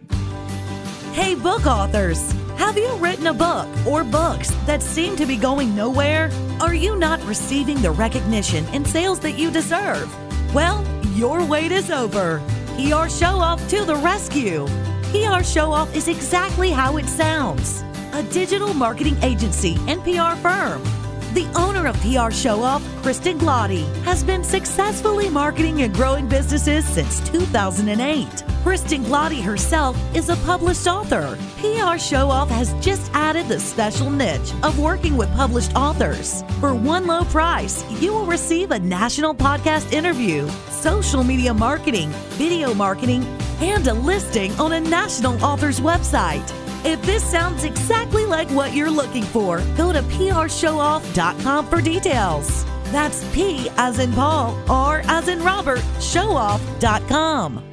Hey, 1.12 1.34
book 1.34 1.66
authors! 1.66 2.32
Have 2.56 2.78
you 2.78 2.94
written 2.96 3.26
a 3.26 3.34
book 3.34 3.68
or 3.86 4.04
books 4.04 4.50
that 4.66 4.82
seem 4.82 5.16
to 5.16 5.26
be 5.26 5.36
going 5.36 5.74
nowhere? 5.74 6.30
Are 6.60 6.74
you 6.74 6.96
not 6.96 7.22
receiving 7.24 7.82
the 7.82 7.90
recognition 7.90 8.64
and 8.66 8.86
sales 8.86 9.18
that 9.20 9.32
you 9.32 9.50
deserve? 9.50 10.08
Well, 10.54 10.82
your 11.14 11.44
wait 11.44 11.72
is 11.72 11.90
over. 11.90 12.42
PR 12.76 13.08
Show 13.08 13.36
Off 13.38 13.66
to 13.68 13.84
the 13.84 13.96
rescue. 13.96 14.66
PR 15.10 15.42
Show 15.42 15.70
Off 15.72 15.94
is 15.94 16.08
exactly 16.08 16.70
how 16.70 16.96
it 16.96 17.06
sounds 17.06 17.84
a 18.14 18.22
digital 18.24 18.74
marketing 18.74 19.16
agency 19.22 19.76
and 19.88 20.02
PR 20.02 20.36
firm. 20.40 21.01
The 21.34 21.50
owner 21.56 21.86
of 21.86 21.98
PR 22.02 22.30
Show 22.30 22.62
Off, 22.62 22.82
Kristen 23.02 23.38
Glotty, 23.38 23.90
has 24.02 24.22
been 24.22 24.44
successfully 24.44 25.30
marketing 25.30 25.80
and 25.80 25.94
growing 25.94 26.28
businesses 26.28 26.84
since 26.84 27.20
2008. 27.30 28.28
Kristen 28.62 29.02
Glotty 29.02 29.40
herself 29.42 29.96
is 30.14 30.28
a 30.28 30.36
published 30.44 30.86
author. 30.86 31.38
PR 31.56 31.96
Show 31.96 32.28
Off 32.28 32.50
has 32.50 32.74
just 32.84 33.10
added 33.14 33.48
the 33.48 33.58
special 33.58 34.10
niche 34.10 34.52
of 34.62 34.78
working 34.78 35.16
with 35.16 35.34
published 35.34 35.74
authors. 35.74 36.44
For 36.60 36.74
one 36.74 37.06
low 37.06 37.24
price, 37.24 37.82
you 37.92 38.12
will 38.12 38.26
receive 38.26 38.70
a 38.70 38.78
national 38.78 39.34
podcast 39.34 39.90
interview, 39.90 40.46
social 40.68 41.24
media 41.24 41.54
marketing, 41.54 42.10
video 42.36 42.74
marketing, 42.74 43.24
and 43.62 43.86
a 43.86 43.94
listing 43.94 44.52
on 44.60 44.72
a 44.72 44.80
national 44.80 45.42
author's 45.42 45.80
website. 45.80 46.46
If 46.84 47.00
this 47.02 47.22
sounds 47.22 47.64
exactly 47.64 48.26
like 48.26 48.50
what 48.50 48.74
you're 48.74 48.90
looking 48.90 49.22
for, 49.22 49.58
go 49.76 49.92
to 49.92 50.02
prshowoff.com 50.02 51.66
for 51.66 51.80
details. 51.80 52.64
That's 52.86 53.24
P 53.32 53.70
as 53.76 53.98
in 53.98 54.12
Paul, 54.12 54.58
R 54.68 55.02
as 55.06 55.28
in 55.28 55.42
Robert, 55.42 55.80
showoff.com. 55.98 57.68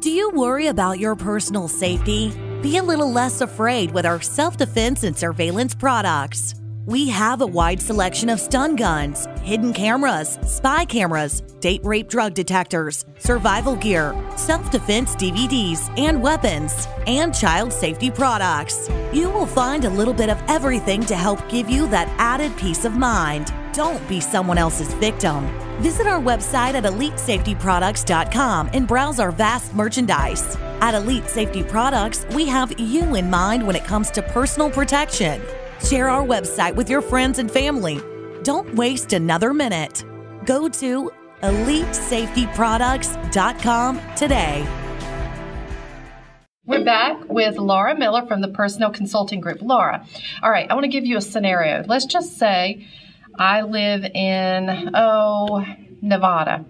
Do 0.00 0.10
you 0.10 0.30
worry 0.30 0.68
about 0.68 1.00
your 1.00 1.16
personal 1.16 1.66
safety? 1.66 2.30
Be 2.62 2.76
a 2.76 2.82
little 2.82 3.10
less 3.10 3.40
afraid 3.40 3.90
with 3.90 4.06
our 4.06 4.20
self 4.20 4.56
defense 4.56 5.02
and 5.02 5.16
surveillance 5.16 5.74
products. 5.74 6.54
We 6.88 7.06
have 7.08 7.42
a 7.42 7.46
wide 7.46 7.82
selection 7.82 8.30
of 8.30 8.40
stun 8.40 8.74
guns, 8.74 9.28
hidden 9.42 9.74
cameras, 9.74 10.38
spy 10.46 10.86
cameras, 10.86 11.42
date 11.60 11.82
rape 11.84 12.08
drug 12.08 12.32
detectors, 12.32 13.04
survival 13.18 13.76
gear, 13.76 14.16
self 14.36 14.70
defense 14.70 15.14
DVDs 15.14 15.92
and 15.98 16.22
weapons, 16.22 16.88
and 17.06 17.34
child 17.34 17.74
safety 17.74 18.10
products. 18.10 18.88
You 19.12 19.28
will 19.28 19.44
find 19.44 19.84
a 19.84 19.90
little 19.90 20.14
bit 20.14 20.30
of 20.30 20.42
everything 20.48 21.04
to 21.04 21.14
help 21.14 21.46
give 21.50 21.68
you 21.68 21.86
that 21.88 22.08
added 22.16 22.56
peace 22.56 22.86
of 22.86 22.96
mind. 22.96 23.52
Don't 23.74 24.08
be 24.08 24.18
someone 24.18 24.56
else's 24.56 24.94
victim. 24.94 25.46
Visit 25.82 26.06
our 26.06 26.22
website 26.22 26.72
at 26.72 26.84
elitesafetyproducts.com 26.84 28.70
and 28.72 28.88
browse 28.88 29.20
our 29.20 29.30
vast 29.30 29.74
merchandise. 29.74 30.56
At 30.80 30.94
Elite 30.94 31.28
Safety 31.28 31.62
Products, 31.62 32.24
we 32.32 32.46
have 32.46 32.80
you 32.80 33.14
in 33.14 33.28
mind 33.28 33.66
when 33.66 33.76
it 33.76 33.84
comes 33.84 34.10
to 34.12 34.22
personal 34.22 34.70
protection. 34.70 35.42
Share 35.84 36.08
our 36.08 36.24
website 36.24 36.74
with 36.74 36.90
your 36.90 37.00
friends 37.00 37.38
and 37.38 37.48
family. 37.50 38.00
Don't 38.42 38.74
waste 38.74 39.12
another 39.12 39.54
minute. 39.54 40.04
Go 40.44 40.68
to 40.68 41.12
elitesafetyproducts.com 41.42 44.00
today. 44.16 44.66
We're 46.66 46.84
back 46.84 47.16
with 47.28 47.56
Laura 47.56 47.96
Miller 47.96 48.26
from 48.26 48.40
the 48.42 48.48
Personal 48.48 48.90
Consulting 48.90 49.40
Group. 49.40 49.62
Laura, 49.62 50.04
all 50.42 50.50
right, 50.50 50.70
I 50.70 50.74
want 50.74 50.84
to 50.84 50.90
give 50.90 51.06
you 51.06 51.16
a 51.16 51.20
scenario. 51.20 51.84
Let's 51.86 52.04
just 52.04 52.36
say 52.36 52.86
I 53.38 53.62
live 53.62 54.04
in, 54.04 54.90
oh, 54.94 55.64
Nevada. 56.02 56.66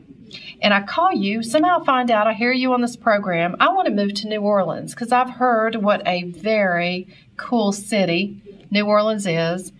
And 0.60 0.74
I 0.74 0.82
call 0.82 1.12
you, 1.12 1.42
somehow 1.42 1.82
find 1.82 2.10
out, 2.10 2.26
I 2.26 2.34
hear 2.34 2.52
you 2.52 2.74
on 2.74 2.82
this 2.82 2.96
program. 2.96 3.56
I 3.58 3.72
want 3.72 3.86
to 3.86 3.94
move 3.94 4.12
to 4.14 4.28
New 4.28 4.42
Orleans 4.42 4.94
because 4.94 5.12
I've 5.12 5.30
heard 5.30 5.76
what 5.76 6.06
a 6.06 6.24
very 6.24 7.08
cool 7.36 7.72
city 7.72 8.42
New 8.70 8.84
Orleans 8.84 9.26
is. 9.26 9.72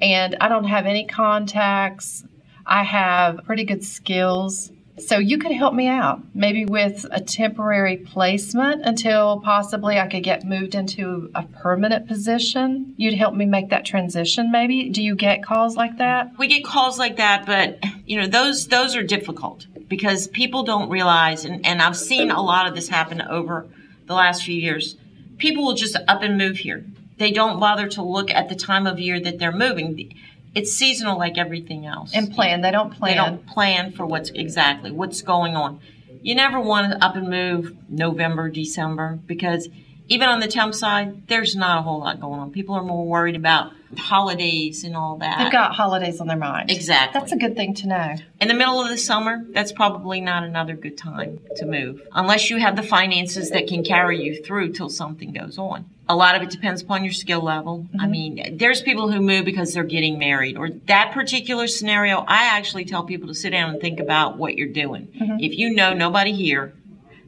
And 0.00 0.36
I 0.40 0.48
don't 0.48 0.64
have 0.64 0.86
any 0.86 1.06
contacts. 1.06 2.24
I 2.66 2.82
have 2.82 3.44
pretty 3.44 3.64
good 3.64 3.84
skills. 3.84 4.72
So 4.98 5.18
you 5.18 5.36
could 5.36 5.52
help 5.52 5.74
me 5.74 5.88
out, 5.88 6.22
maybe 6.34 6.64
with 6.64 7.04
a 7.10 7.20
temporary 7.20 7.98
placement 7.98 8.82
until 8.86 9.40
possibly 9.40 9.98
I 9.98 10.06
could 10.08 10.22
get 10.22 10.44
moved 10.44 10.74
into 10.74 11.30
a 11.34 11.42
permanent 11.42 12.08
position. 12.08 12.94
You'd 12.96 13.12
help 13.14 13.34
me 13.34 13.44
make 13.44 13.68
that 13.70 13.84
transition 13.84 14.50
maybe. 14.50 14.88
Do 14.88 15.02
you 15.02 15.14
get 15.14 15.42
calls 15.42 15.76
like 15.76 15.98
that? 15.98 16.32
We 16.38 16.46
get 16.46 16.64
calls 16.64 16.98
like 16.98 17.18
that, 17.18 17.44
but 17.44 17.78
you 18.06 18.18
know, 18.18 18.26
those 18.26 18.68
those 18.68 18.96
are 18.96 19.02
difficult 19.02 19.66
because 19.86 20.28
people 20.28 20.62
don't 20.62 20.88
realize 20.88 21.44
and, 21.44 21.64
and 21.66 21.82
I've 21.82 21.96
seen 21.96 22.30
a 22.30 22.40
lot 22.40 22.66
of 22.66 22.74
this 22.74 22.88
happen 22.88 23.20
over 23.20 23.68
the 24.06 24.14
last 24.14 24.44
few 24.44 24.56
years. 24.56 24.96
People 25.36 25.66
will 25.66 25.74
just 25.74 25.96
up 26.08 26.22
and 26.22 26.38
move 26.38 26.56
here. 26.56 26.86
They 27.18 27.32
don't 27.32 27.58
bother 27.58 27.88
to 27.88 28.02
look 28.02 28.30
at 28.30 28.48
the 28.48 28.54
time 28.54 28.86
of 28.86 28.98
year 28.98 29.18
that 29.20 29.38
they're 29.38 29.52
moving 29.52 30.14
it's 30.56 30.72
seasonal 30.72 31.18
like 31.18 31.36
everything 31.36 31.84
else. 31.84 32.12
And 32.14 32.32
plan. 32.32 32.62
They 32.62 32.70
don't 32.70 32.90
plan. 32.90 33.10
They 33.12 33.16
don't 33.22 33.46
plan 33.46 33.92
for 33.92 34.06
what's 34.06 34.30
exactly 34.30 34.90
what's 34.90 35.20
going 35.20 35.54
on. 35.54 35.80
You 36.22 36.34
never 36.34 36.58
want 36.58 36.90
to 36.90 37.04
up 37.04 37.14
and 37.14 37.28
move 37.28 37.76
November, 37.90 38.48
December 38.48 39.18
because 39.26 39.68
even 40.08 40.28
on 40.28 40.40
the 40.40 40.48
temp 40.48 40.74
side, 40.74 41.28
there's 41.28 41.54
not 41.54 41.78
a 41.78 41.82
whole 41.82 42.00
lot 42.00 42.20
going 42.20 42.40
on. 42.40 42.52
People 42.52 42.74
are 42.74 42.82
more 42.82 43.06
worried 43.06 43.36
about 43.36 43.72
holidays 43.96 44.84
and 44.84 44.96
all 44.96 45.16
that. 45.18 45.38
They've 45.38 45.52
got 45.52 45.74
holidays 45.74 46.20
on 46.20 46.26
their 46.26 46.36
mind. 46.36 46.70
Exactly. 46.70 47.20
That's 47.20 47.32
a 47.32 47.36
good 47.36 47.56
thing 47.56 47.74
to 47.74 47.88
know. 47.88 48.14
In 48.40 48.48
the 48.48 48.54
middle 48.54 48.80
of 48.80 48.88
the 48.88 48.98
summer, 48.98 49.44
that's 49.50 49.72
probably 49.72 50.20
not 50.20 50.42
another 50.42 50.74
good 50.74 50.98
time 50.98 51.40
to 51.56 51.66
move 51.66 52.02
unless 52.12 52.50
you 52.50 52.58
have 52.58 52.76
the 52.76 52.82
finances 52.82 53.50
that 53.50 53.68
can 53.68 53.84
carry 53.84 54.22
you 54.22 54.42
through 54.42 54.72
till 54.72 54.88
something 54.88 55.32
goes 55.32 55.58
on. 55.58 55.84
A 56.08 56.14
lot 56.14 56.36
of 56.36 56.42
it 56.42 56.50
depends 56.50 56.82
upon 56.82 57.02
your 57.04 57.12
skill 57.12 57.42
level. 57.42 57.80
Mm-hmm. 57.80 58.00
I 58.00 58.06
mean, 58.06 58.58
there's 58.58 58.80
people 58.80 59.10
who 59.10 59.20
move 59.20 59.44
because 59.44 59.74
they're 59.74 59.84
getting 59.84 60.18
married 60.18 60.56
or 60.56 60.70
that 60.86 61.12
particular 61.12 61.66
scenario. 61.66 62.18
I 62.26 62.56
actually 62.56 62.84
tell 62.84 63.04
people 63.04 63.28
to 63.28 63.34
sit 63.34 63.50
down 63.50 63.70
and 63.70 63.80
think 63.80 63.98
about 63.98 64.36
what 64.36 64.56
you're 64.56 64.68
doing. 64.68 65.08
Mm-hmm. 65.08 65.40
If 65.40 65.58
you 65.58 65.74
know 65.74 65.94
nobody 65.94 66.32
here 66.32 66.74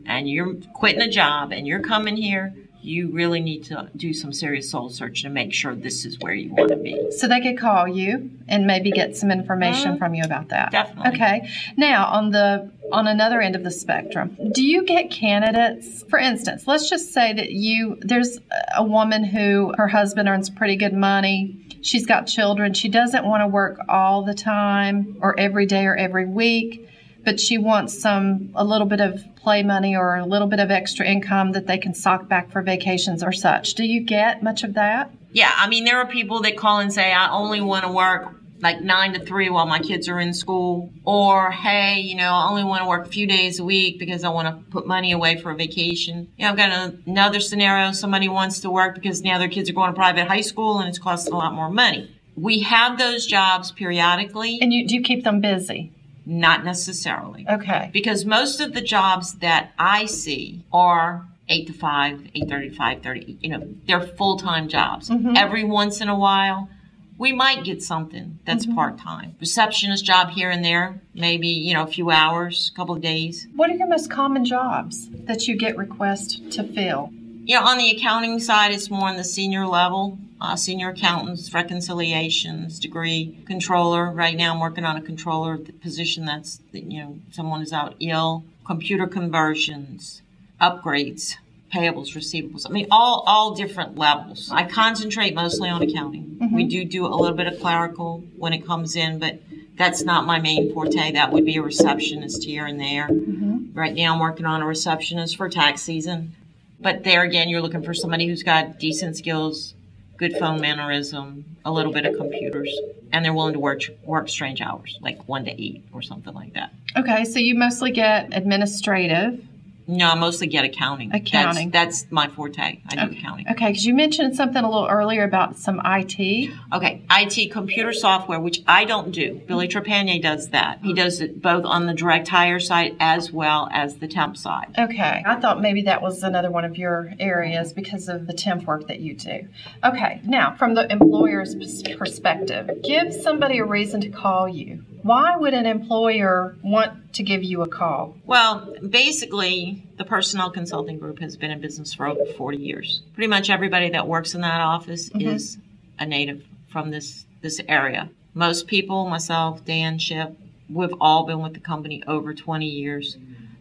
and 0.07 0.31
you're 0.31 0.55
quitting 0.75 1.03
a 1.03 1.11
job 1.11 1.53
and 1.53 1.67
you're 1.67 1.83
coming 1.83 2.17
here, 2.17 2.55
you 2.81 3.11
really 3.11 3.41
need 3.41 3.65
to 3.65 3.91
do 3.97 4.13
some 4.13 4.33
serious 4.33 4.71
soul 4.71 4.89
search 4.89 5.23
to 5.23 5.29
make 5.29 5.53
sure 5.53 5.75
this 5.75 6.05
is 6.05 6.19
where 6.21 6.33
you 6.33 6.53
want 6.55 6.71
to 6.71 6.77
be. 6.77 7.11
So 7.11 7.27
they 7.27 7.41
could 7.41 7.59
call 7.59 7.89
you 7.89 8.31
and 8.47 8.67
maybe 8.67 8.91
get 8.91 9.17
some 9.17 9.31
information 9.31 9.95
mm, 9.95 9.99
from 9.99 10.15
you 10.15 10.23
about 10.25 10.49
that. 10.51 10.71
Definitely. 10.71 11.13
Okay. 11.13 11.51
Now 11.77 12.07
on 12.07 12.31
the 12.31 12.71
on 12.93 13.07
another 13.07 13.41
end 13.41 13.55
of 13.57 13.65
the 13.65 13.71
spectrum, 13.71 14.37
do 14.53 14.63
you 14.63 14.85
get 14.85 15.11
candidates? 15.11 16.05
For 16.09 16.19
instance, 16.19 16.67
let's 16.67 16.89
just 16.89 17.13
say 17.13 17.33
that 17.33 17.51
you 17.51 17.99
there's 18.01 18.39
a 18.77 18.85
woman 18.85 19.25
who 19.25 19.73
her 19.77 19.89
husband 19.89 20.29
earns 20.29 20.49
pretty 20.49 20.77
good 20.77 20.95
money. 20.95 21.67
She's 21.83 22.07
got 22.07 22.27
children. 22.27 22.75
She 22.75 22.89
doesn't 22.89 23.25
want 23.25 23.43
to 23.43 23.49
work 23.49 23.81
all 23.89 24.25
the 24.25 24.35
time 24.35 25.19
or 25.21 25.39
every 25.39 25.67
day 25.67 25.85
or 25.85 25.97
every 25.97 26.27
week 26.27 26.89
but 27.29 27.39
she 27.39 27.59
wants 27.59 28.01
some 28.01 28.51
a 28.55 28.65
little 28.65 28.87
bit 28.87 29.03
of 29.03 29.23
play 29.37 29.63
money 29.63 29.95
or 29.95 30.17
a 30.17 30.25
little 30.25 30.49
bit 30.49 30.61
of 30.61 30.71
extra 30.71 31.07
income 31.07 31.53
that 31.53 31.67
they 31.67 31.77
can 31.77 31.93
sock 31.93 32.27
back 32.27 32.51
for 32.51 32.63
vacations 32.63 33.23
or 33.23 33.33
such. 33.33 33.75
Do 33.75 33.85
you 33.85 34.01
get 34.01 34.43
much 34.43 34.65
of 34.65 34.73
that? 34.75 35.11
Yeah, 35.33 35.53
I 35.55 35.69
mean 35.69 35.85
there 35.85 35.99
are 35.99 36.07
people 36.07 36.41
that 36.41 36.57
call 36.57 36.79
and 36.79 36.91
say 36.91 37.13
I 37.13 37.31
only 37.31 37.61
want 37.61 37.85
to 37.85 37.93
work 37.93 38.35
like 38.61 38.81
nine 38.81 39.13
to 39.13 39.21
three 39.21 39.51
while 39.51 39.67
my 39.67 39.79
kids 39.79 40.09
are 40.09 40.19
in 40.19 40.33
school, 40.33 40.91
or 41.05 41.51
hey, 41.51 42.01
you 42.01 42.17
know, 42.17 42.33
I 42.33 42.49
only 42.49 42.65
want 42.65 42.83
to 42.83 42.89
work 42.89 43.07
a 43.07 43.11
few 43.11 43.27
days 43.27 43.59
a 43.59 43.65
week 43.65 43.99
because 43.99 44.25
I 44.25 44.31
want 44.31 44.49
to 44.49 44.71
put 44.71 44.87
money 44.87 45.13
away 45.13 45.37
for 45.37 45.51
a 45.51 45.55
vacation. 45.55 46.33
You 46.39 46.47
know, 46.47 46.53
I've 46.53 46.57
got 46.57 46.71
a, 46.71 46.99
another 47.05 47.41
scenario: 47.41 47.93
somebody 47.93 48.31
wants 48.31 48.61
to 48.61 48.71
work 48.71 48.95
because 48.95 49.21
now 49.21 49.37
their 49.37 49.51
kids 49.51 49.69
are 49.69 49.75
going 49.75 49.91
to 49.91 49.95
private 49.95 50.27
high 50.27 50.41
school 50.41 50.79
and 50.79 50.89
it's 50.89 50.99
costing 50.99 51.35
a 51.35 51.37
lot 51.37 51.53
more 51.53 51.69
money. 51.69 52.11
We 52.37 52.61
have 52.61 52.97
those 52.97 53.27
jobs 53.27 53.71
periodically. 53.71 54.61
And 54.63 54.73
you 54.73 54.89
do 54.89 54.95
you 54.95 55.03
keep 55.03 55.25
them 55.25 55.43
busy? 55.43 55.93
Not 56.31 56.63
necessarily. 56.63 57.47
Okay. 57.49 57.89
Because 57.91 58.27
most 58.27 58.61
of 58.61 58.75
the 58.75 58.83
jobs 58.83 59.37
that 59.37 59.73
I 59.79 60.05
see 60.05 60.63
are 60.71 61.27
eight 61.49 61.67
to 61.69 61.73
five, 61.73 62.21
eight 62.35 62.51
thirty 62.51 62.69
to 62.69 62.77
five 62.77 63.03
thirty. 63.03 63.39
You 63.41 63.49
know, 63.49 63.67
they're 63.87 64.03
full 64.03 64.37
time 64.37 64.69
jobs. 64.69 65.09
Mm-hmm. 65.09 65.39
Every 65.39 65.65
once 65.65 66.03
in 66.03 66.11
a 66.11 66.19
while, 66.19 66.69
we 67.17 67.33
might 67.33 67.65
get 67.65 67.83
something 67.83 68.39
that's 68.45 68.67
mm-hmm. 68.67 68.75
part 68.75 68.99
time. 68.99 69.37
Receptionist 69.41 70.05
job 70.05 70.29
here 70.29 70.51
and 70.51 70.63
there, 70.63 71.01
maybe 71.15 71.49
you 71.49 71.73
know 71.73 71.85
a 71.85 71.87
few 71.87 72.11
hours, 72.11 72.71
a 72.75 72.77
couple 72.77 72.95
of 72.95 73.01
days. 73.01 73.47
What 73.57 73.71
are 73.71 73.75
your 73.75 73.89
most 73.89 74.11
common 74.11 74.45
jobs 74.45 75.09
that 75.25 75.49
you 75.49 75.57
get 75.57 75.79
requests 75.79 76.41
to 76.57 76.63
fill? 76.63 77.11
You 77.45 77.55
know, 77.55 77.65
on 77.65 77.79
the 77.79 77.91
accounting 77.91 78.39
side, 78.39 78.73
it's 78.73 78.91
more 78.91 79.09
on 79.09 79.17
the 79.17 79.25
senior 79.25 79.67
level 79.67 80.19
uh, 80.41 80.57
senior 80.57 80.91
accountants, 80.91 81.53
reconciliations 81.53 82.79
degree, 82.79 83.39
controller. 83.47 84.11
Right 84.11 84.37
now, 84.37 84.55
I'm 84.55 84.61
working 84.61 84.85
on 84.85 84.97
a 84.97 85.03
controller 85.03 85.59
position 85.59 86.25
that's, 86.25 86.61
you 86.73 87.01
know, 87.01 87.19
someone 87.33 87.63
is 87.63 87.73
out 87.73 87.97
ill, 88.01 88.45
computer 88.65 89.07
conversions, 89.07 90.23
upgrades, 90.61 91.35
payables, 91.73 92.15
receivables. 92.15 92.67
I 92.69 92.73
mean, 92.73 92.87
all, 92.91 93.25
all 93.27 93.55
different 93.55 93.99
levels. 93.99 94.51
I 94.53 94.65
concentrate 94.65 95.35
mostly 95.35 95.69
on 95.69 95.83
accounting. 95.83 96.39
Mm-hmm. 96.41 96.55
We 96.55 96.65
do 96.65 96.85
do 96.85 97.07
a 97.07 97.09
little 97.09 97.37
bit 97.37 97.47
of 97.47 97.61
clerical 97.61 98.25
when 98.37 98.53
it 98.53 98.67
comes 98.67 98.97
in, 98.97 99.19
but 99.19 99.41
that's 99.77 100.03
not 100.03 100.27
my 100.27 100.41
main 100.41 100.73
forte. 100.73 101.13
That 101.13 101.33
would 101.33 101.45
be 101.45 101.57
a 101.57 101.63
receptionist 101.63 102.45
here 102.45 102.67
and 102.67 102.81
there. 102.81 103.09
Mm-hmm. 103.09 103.79
Right 103.79 103.95
now, 103.95 104.15
I'm 104.15 104.21
working 104.21 104.47
on 104.47 104.63
a 104.63 104.67
receptionist 104.67 105.37
for 105.37 105.49
tax 105.49 105.83
season. 105.83 106.35
But 106.81 107.05
there 107.05 107.23
again, 107.23 107.49
you're 107.49 107.61
looking 107.61 107.83
for 107.83 107.95
somebody 107.95 108.27
who's 108.27 108.43
got 108.43 108.79
decent 108.79 109.17
skills, 109.17 109.75
good 110.19 110.37
phone 110.37 110.61
mannerism, 110.61 111.45
a 111.65 111.73
little 111.73 111.93
bit 111.93 112.05
of 112.05 112.17
computers, 112.17 112.77
and 113.13 113.25
they're 113.25 113.33
willing 113.33 113.55
to 113.55 113.59
work 113.59 113.83
work 114.05 114.29
strange 114.29 114.61
hours, 114.61 114.99
like 115.01 115.27
one 115.29 115.45
to 115.45 115.51
eight 115.51 115.85
or 115.93 116.03
something 116.03 116.35
like 116.35 116.53
that. 116.55 116.73
Okay, 116.97 117.25
so 117.25 117.39
you 117.39 117.55
mostly 117.55 117.93
get 117.93 118.29
administrative 118.33 119.43
No, 119.89 120.11
I 120.11 120.15
mostly 120.17 120.47
get 120.47 120.67
accounting. 120.67 121.13
Accounting. 121.15 121.71
That's, 121.71 122.03
that's 122.03 122.13
my 122.13 122.29
forte. 122.29 122.61
I 122.61 122.95
do 122.95 123.01
okay. 123.07 123.19
accounting. 123.19 123.47
Okay, 123.51 123.69
because 123.69 123.87
you 123.87 123.95
mentioned 123.95 124.37
something 124.37 124.63
a 124.63 124.71
little 124.71 124.87
earlier 124.87 125.25
about 125.25 125.57
some 125.57 125.81
IT. 125.83 126.51
Okay, 126.75 127.03
IT 127.11 127.51
computer 127.53 127.95
software, 127.95 128.39
which 128.39 128.63
I 128.69 128.85
don't 128.85 129.13
do. 129.13 129.41
Billy 129.49 129.67
Trepanier 129.67 130.21
does 130.21 130.51
that. 130.51 130.81
He 130.83 130.93
does 130.93 131.23
it 131.23 131.41
both 131.41 131.65
on 131.65 131.87
the 131.87 131.95
direct 131.95 132.29
hire 132.29 132.61
side 132.61 132.97
as 133.01 133.33
well 133.33 133.69
as 133.73 133.97
the 133.97 134.09
temp 134.09 134.37
side. 134.37 134.75
Okay, 134.79 135.23
I 135.25 135.37
thought 135.37 135.63
maybe 135.63 135.83
that 135.83 136.03
was 136.03 136.23
another 136.23 136.51
one 136.51 136.67
of 136.67 136.77
your 136.77 137.15
areas 137.19 137.73
because 137.73 138.11
of 138.11 138.27
the 138.27 138.35
temp 138.35 138.65
work 138.65 138.89
that 138.89 139.01
you 139.01 139.15
do. 139.15 139.49
Okay, 139.83 140.21
now 140.25 140.55
from 140.55 140.75
the 140.75 140.91
employer's 140.93 141.55
perspective, 141.97 142.83
give 142.85 143.15
somebody 143.15 143.59
a 143.59 143.65
reason 143.65 144.03
to 144.03 144.11
call 144.11 144.47
you. 144.49 144.85
Why 145.09 145.37
would 145.37 145.55
an 145.55 145.65
employer 145.65 146.55
want 146.63 147.15
to 147.15 147.23
give 147.23 147.43
you 147.43 147.63
a 147.63 147.67
call? 147.67 148.15
Well, 148.27 148.75
basically, 148.87 149.83
the 149.97 150.05
personnel 150.05 150.51
consulting 150.51 150.99
group 150.99 151.21
has 151.21 151.35
been 151.35 151.51
in 151.51 151.63
business 151.63 151.95
for 151.95 152.07
over 152.07 152.27
40 152.27 152.59
years. 152.59 153.01
Pretty 153.15 153.27
much 153.27 153.49
everybody 153.49 153.89
that 153.89 154.07
works 154.07 154.35
in 154.35 154.43
that 154.43 154.61
office 154.61 155.09
mm-hmm. 155.09 155.27
is 155.27 155.57
a 155.99 156.05
native 156.05 156.45
from 156.71 156.91
this 156.91 157.25
this 157.41 157.59
area. 157.69 158.11
Most 158.35 158.67
people, 158.67 159.09
myself, 159.09 159.65
Dan, 159.65 159.99
Ship, 159.99 160.39
we've 160.69 160.95
all 161.01 161.25
been 161.25 161.41
with 161.41 161.55
the 161.55 161.61
company 161.61 162.03
over 162.07 162.35
20 162.35 162.67
years. 162.67 163.17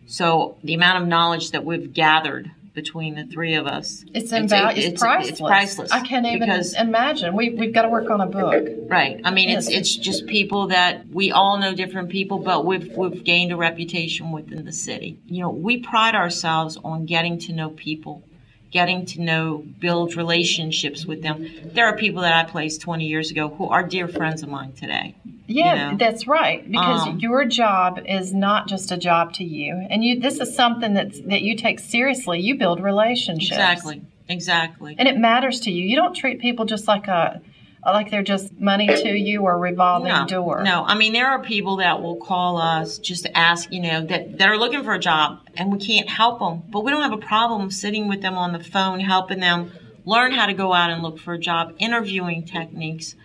So 0.06 0.58
the 0.66 0.74
amount 0.74 1.02
of 1.02 1.08
knowledge 1.08 1.52
that 1.52 1.64
we've 1.64 1.94
gathered 1.94 2.52
between 2.78 3.16
the 3.16 3.26
three 3.26 3.56
of 3.56 3.66
us. 3.66 4.06
It's, 4.14 4.32
it's, 4.32 4.54
it's, 4.54 4.78
it's, 4.78 5.02
priceless. 5.02 5.30
It's 5.30 5.42
priceless. 5.42 5.92
I 5.92 6.02
can't 6.02 6.28
even 6.28 6.48
because, 6.48 6.76
imagine. 6.76 7.36
We, 7.36 7.50
we've 7.50 7.74
got 7.74 7.82
to 7.82 7.90
work 7.90 8.12
on 8.12 8.22
a 8.22 8.28
book. 8.28 8.68
Right. 8.88 9.20
I 9.24 9.32
mean, 9.32 9.50
yes. 9.50 9.68
it's 9.68 9.76
it's 9.76 9.96
just 9.96 10.28
people 10.28 10.68
that 10.68 11.08
we 11.08 11.32
all 11.32 11.58
know 11.58 11.74
different 11.74 12.10
people, 12.10 12.38
but 12.38 12.68
we've 12.68 12.96
we've 12.96 13.24
gained 13.24 13.52
a 13.52 13.58
reputation 13.58 14.32
within 14.32 14.64
the 14.64 14.72
city. 14.72 15.20
You 15.26 15.42
know, 15.42 15.50
we 15.50 15.80
pride 15.80 16.14
ourselves 16.14 16.78
on 16.84 17.08
getting 17.08 17.40
to 17.40 17.52
know 17.52 17.72
people 17.72 18.24
getting 18.72 19.06
to 19.06 19.22
know, 19.22 19.64
build 19.80 20.16
relationships 20.16 21.06
with 21.06 21.22
them. 21.22 21.50
There 21.74 21.86
are 21.86 21.96
people 21.96 22.22
that 22.22 22.34
I 22.34 22.50
placed 22.50 22.82
20 22.82 23.06
years 23.06 23.32
ago 23.32 23.50
who 23.50 23.70
are 23.70 23.84
dear 23.84 24.08
friends 24.08 24.44
of 24.44 24.50
mine 24.50 24.74
today. 24.74 25.16
Yeah, 25.48 25.86
you 25.86 25.92
know? 25.92 25.98
that's 25.98 26.28
right. 26.28 26.70
Because 26.70 27.08
um, 27.08 27.20
your 27.20 27.46
job 27.46 28.00
is 28.06 28.34
not 28.34 28.68
just 28.68 28.92
a 28.92 28.98
job 28.98 29.34
to 29.36 29.46
you, 29.46 29.88
and 29.90 30.04
you 30.04 30.20
this 30.20 30.40
is 30.40 30.54
something 30.54 30.96
that 30.96 31.14
that 31.30 31.42
you 31.42 31.56
take 31.56 31.80
seriously. 31.80 32.42
You 32.42 32.58
build 32.58 32.82
relationships. 32.82 33.52
Exactly. 33.52 34.02
Exactly. 34.30 34.96
And 34.98 35.08
it 35.08 35.18
matters 35.18 35.62
to 35.62 35.72
you. 35.72 35.86
You 35.86 35.96
don't 35.96 36.14
treat 36.14 36.42
people 36.42 36.66
just 36.66 36.86
like 36.88 37.08
a 37.08 37.42
like 37.86 38.12
they're 38.12 38.24
just 38.24 38.52
money 38.60 38.88
to 38.88 39.10
you 39.10 39.42
or 39.42 39.58
revolving 39.58 40.12
no, 40.12 40.26
door. 40.26 40.64
No, 40.64 40.84
I 40.84 40.96
mean 40.96 41.14
there 41.14 41.28
are 41.28 41.42
people 41.42 41.78
that 41.78 42.02
will 42.02 42.18
call 42.18 42.58
us 42.58 42.98
just 42.98 43.24
to 43.24 43.38
ask, 43.38 43.72
you 43.72 43.82
know, 43.82 44.06
that 44.06 44.38
that 44.38 44.50
are 44.50 44.58
looking 44.58 44.84
for 44.84 44.94
a 44.94 45.00
job 45.00 45.40
and 45.56 45.72
we 45.72 45.80
can't 45.80 46.10
help 46.10 46.40
them, 46.40 46.64
but 46.70 46.84
we 46.84 46.92
don't 46.92 47.02
have 47.02 47.14
a 47.14 47.26
problem 47.26 47.72
sitting 47.72 48.08
with 48.08 48.22
them 48.22 48.36
on 48.36 48.54
the 48.54 48.64
phone 48.64 49.00
helping 49.00 49.40
them 49.40 49.72
learn 50.06 50.32
how 50.32 50.46
to 50.46 50.54
go 50.54 50.74
out 50.74 50.90
and 50.90 51.04
look 51.04 51.20
for 51.20 51.34
a 51.34 51.40
job, 51.40 51.74
interviewing 51.80 52.46
techniques, 52.46 53.16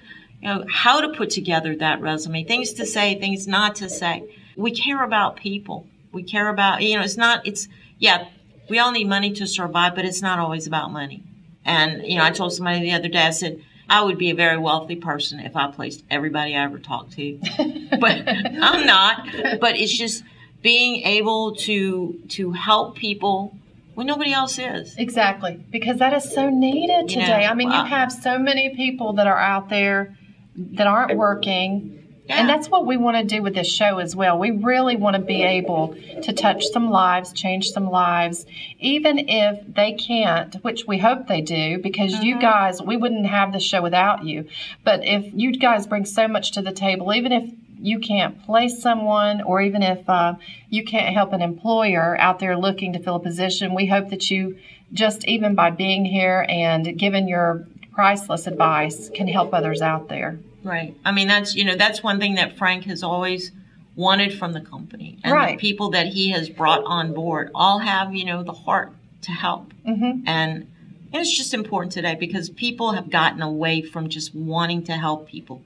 you 0.40 0.48
know, 0.48 0.64
how 0.68 1.00
to 1.00 1.16
put 1.16 1.30
together 1.30 1.76
that 1.76 2.00
resume, 2.00 2.44
things 2.44 2.72
to 2.74 2.84
say, 2.84 3.18
things 3.18 3.46
not 3.46 3.76
to 3.76 3.88
say. 3.88 4.22
We 4.56 4.72
care 4.72 5.02
about 5.02 5.36
people. 5.36 5.86
We 6.12 6.24
care 6.24 6.48
about, 6.48 6.82
you 6.82 6.96
know, 6.96 7.02
it's 7.02 7.16
not 7.16 7.46
it's 7.46 7.68
yeah, 7.98 8.28
we 8.68 8.78
all 8.78 8.92
need 8.92 9.08
money 9.08 9.32
to 9.32 9.46
survive, 9.46 9.94
but 9.94 10.04
it's 10.04 10.22
not 10.22 10.38
always 10.38 10.66
about 10.66 10.90
money. 10.92 11.22
And, 11.64 12.04
you 12.04 12.18
know, 12.18 12.24
I 12.24 12.30
told 12.30 12.52
somebody 12.52 12.80
the 12.80 12.92
other 12.92 13.08
day, 13.08 13.22
I 13.26 13.30
said, 13.30 13.62
I 13.92 14.02
would 14.02 14.16
be 14.16 14.30
a 14.30 14.34
very 14.34 14.56
wealthy 14.56 14.96
person 14.96 15.38
if 15.40 15.54
I 15.54 15.70
placed 15.70 16.02
everybody 16.10 16.56
I 16.56 16.64
ever 16.64 16.78
talked 16.78 17.12
to. 17.12 17.38
but 18.00 18.26
I'm 18.26 18.86
not. 18.86 19.28
But 19.60 19.76
it's 19.76 19.96
just 19.96 20.24
being 20.62 21.02
able 21.02 21.56
to 21.56 22.18
to 22.30 22.52
help 22.52 22.96
people 22.96 23.54
when 23.94 24.06
nobody 24.06 24.32
else 24.32 24.58
is. 24.58 24.96
Exactly. 24.96 25.62
Because 25.70 25.98
that 25.98 26.14
is 26.14 26.32
so 26.32 26.48
needed 26.48 27.10
today. 27.10 27.20
You 27.20 27.28
know, 27.28 27.50
I 27.50 27.54
mean, 27.54 27.70
you 27.70 27.84
have 27.84 28.10
so 28.10 28.38
many 28.38 28.74
people 28.74 29.12
that 29.14 29.26
are 29.26 29.38
out 29.38 29.68
there 29.68 30.16
that 30.56 30.86
aren't 30.86 31.18
working 31.18 32.01
yeah. 32.32 32.40
And 32.40 32.48
that's 32.48 32.68
what 32.68 32.86
we 32.86 32.96
want 32.96 33.16
to 33.16 33.24
do 33.24 33.42
with 33.42 33.54
this 33.54 33.70
show 33.70 33.98
as 33.98 34.16
well. 34.16 34.38
We 34.38 34.50
really 34.50 34.96
want 34.96 35.16
to 35.16 35.22
be 35.22 35.42
able 35.42 35.94
to 36.22 36.32
touch 36.32 36.64
some 36.66 36.90
lives, 36.90 37.32
change 37.32 37.70
some 37.70 37.90
lives, 37.90 38.46
even 38.80 39.28
if 39.28 39.74
they 39.74 39.92
can't, 39.92 40.54
which 40.64 40.86
we 40.86 40.98
hope 40.98 41.28
they 41.28 41.42
do, 41.42 41.78
because 41.78 42.14
mm-hmm. 42.14 42.24
you 42.24 42.40
guys, 42.40 42.80
we 42.80 42.96
wouldn't 42.96 43.26
have 43.26 43.52
the 43.52 43.60
show 43.60 43.82
without 43.82 44.24
you. 44.24 44.48
But 44.82 45.04
if 45.04 45.30
you 45.34 45.52
guys 45.52 45.86
bring 45.86 46.06
so 46.06 46.26
much 46.26 46.52
to 46.52 46.62
the 46.62 46.72
table, 46.72 47.12
even 47.12 47.32
if 47.32 47.52
you 47.78 47.98
can't 47.98 48.42
place 48.44 48.80
someone, 48.80 49.42
or 49.42 49.60
even 49.60 49.82
if 49.82 50.08
uh, 50.08 50.34
you 50.70 50.84
can't 50.84 51.14
help 51.14 51.32
an 51.32 51.42
employer 51.42 52.16
out 52.18 52.38
there 52.38 52.56
looking 52.56 52.92
to 52.94 52.98
fill 53.00 53.16
a 53.16 53.20
position, 53.20 53.74
we 53.74 53.86
hope 53.86 54.10
that 54.10 54.30
you 54.30 54.56
just 54.92 55.26
even 55.26 55.54
by 55.54 55.70
being 55.70 56.04
here 56.04 56.46
and 56.48 56.98
giving 56.98 57.28
your 57.28 57.66
priceless 57.92 58.46
advice 58.46 59.10
can 59.10 59.28
help 59.28 59.52
others 59.52 59.82
out 59.82 60.08
there. 60.08 60.38
Right. 60.62 60.96
I 61.04 61.12
mean, 61.12 61.28
that's, 61.28 61.54
you 61.54 61.64
know, 61.64 61.76
that's 61.76 62.02
one 62.02 62.18
thing 62.18 62.36
that 62.36 62.56
Frank 62.56 62.84
has 62.84 63.02
always 63.02 63.52
wanted 63.96 64.38
from 64.38 64.52
the 64.52 64.60
company. 64.60 65.18
And 65.22 65.32
right. 65.32 65.58
the 65.58 65.60
people 65.60 65.90
that 65.90 66.06
he 66.06 66.30
has 66.30 66.48
brought 66.48 66.84
on 66.84 67.12
board 67.12 67.50
all 67.54 67.78
have, 67.80 68.14
you 68.14 68.24
know, 68.24 68.42
the 68.42 68.52
heart 68.52 68.92
to 69.22 69.32
help. 69.32 69.72
Mm-hmm. 69.86 70.26
And, 70.26 70.68
and 71.12 71.20
it's 71.20 71.36
just 71.36 71.52
important 71.52 71.92
today 71.92 72.16
because 72.18 72.48
people 72.50 72.92
have 72.92 73.10
gotten 73.10 73.42
away 73.42 73.82
from 73.82 74.08
just 74.08 74.34
wanting 74.34 74.84
to 74.84 74.92
help 74.92 75.28
people. 75.28 75.62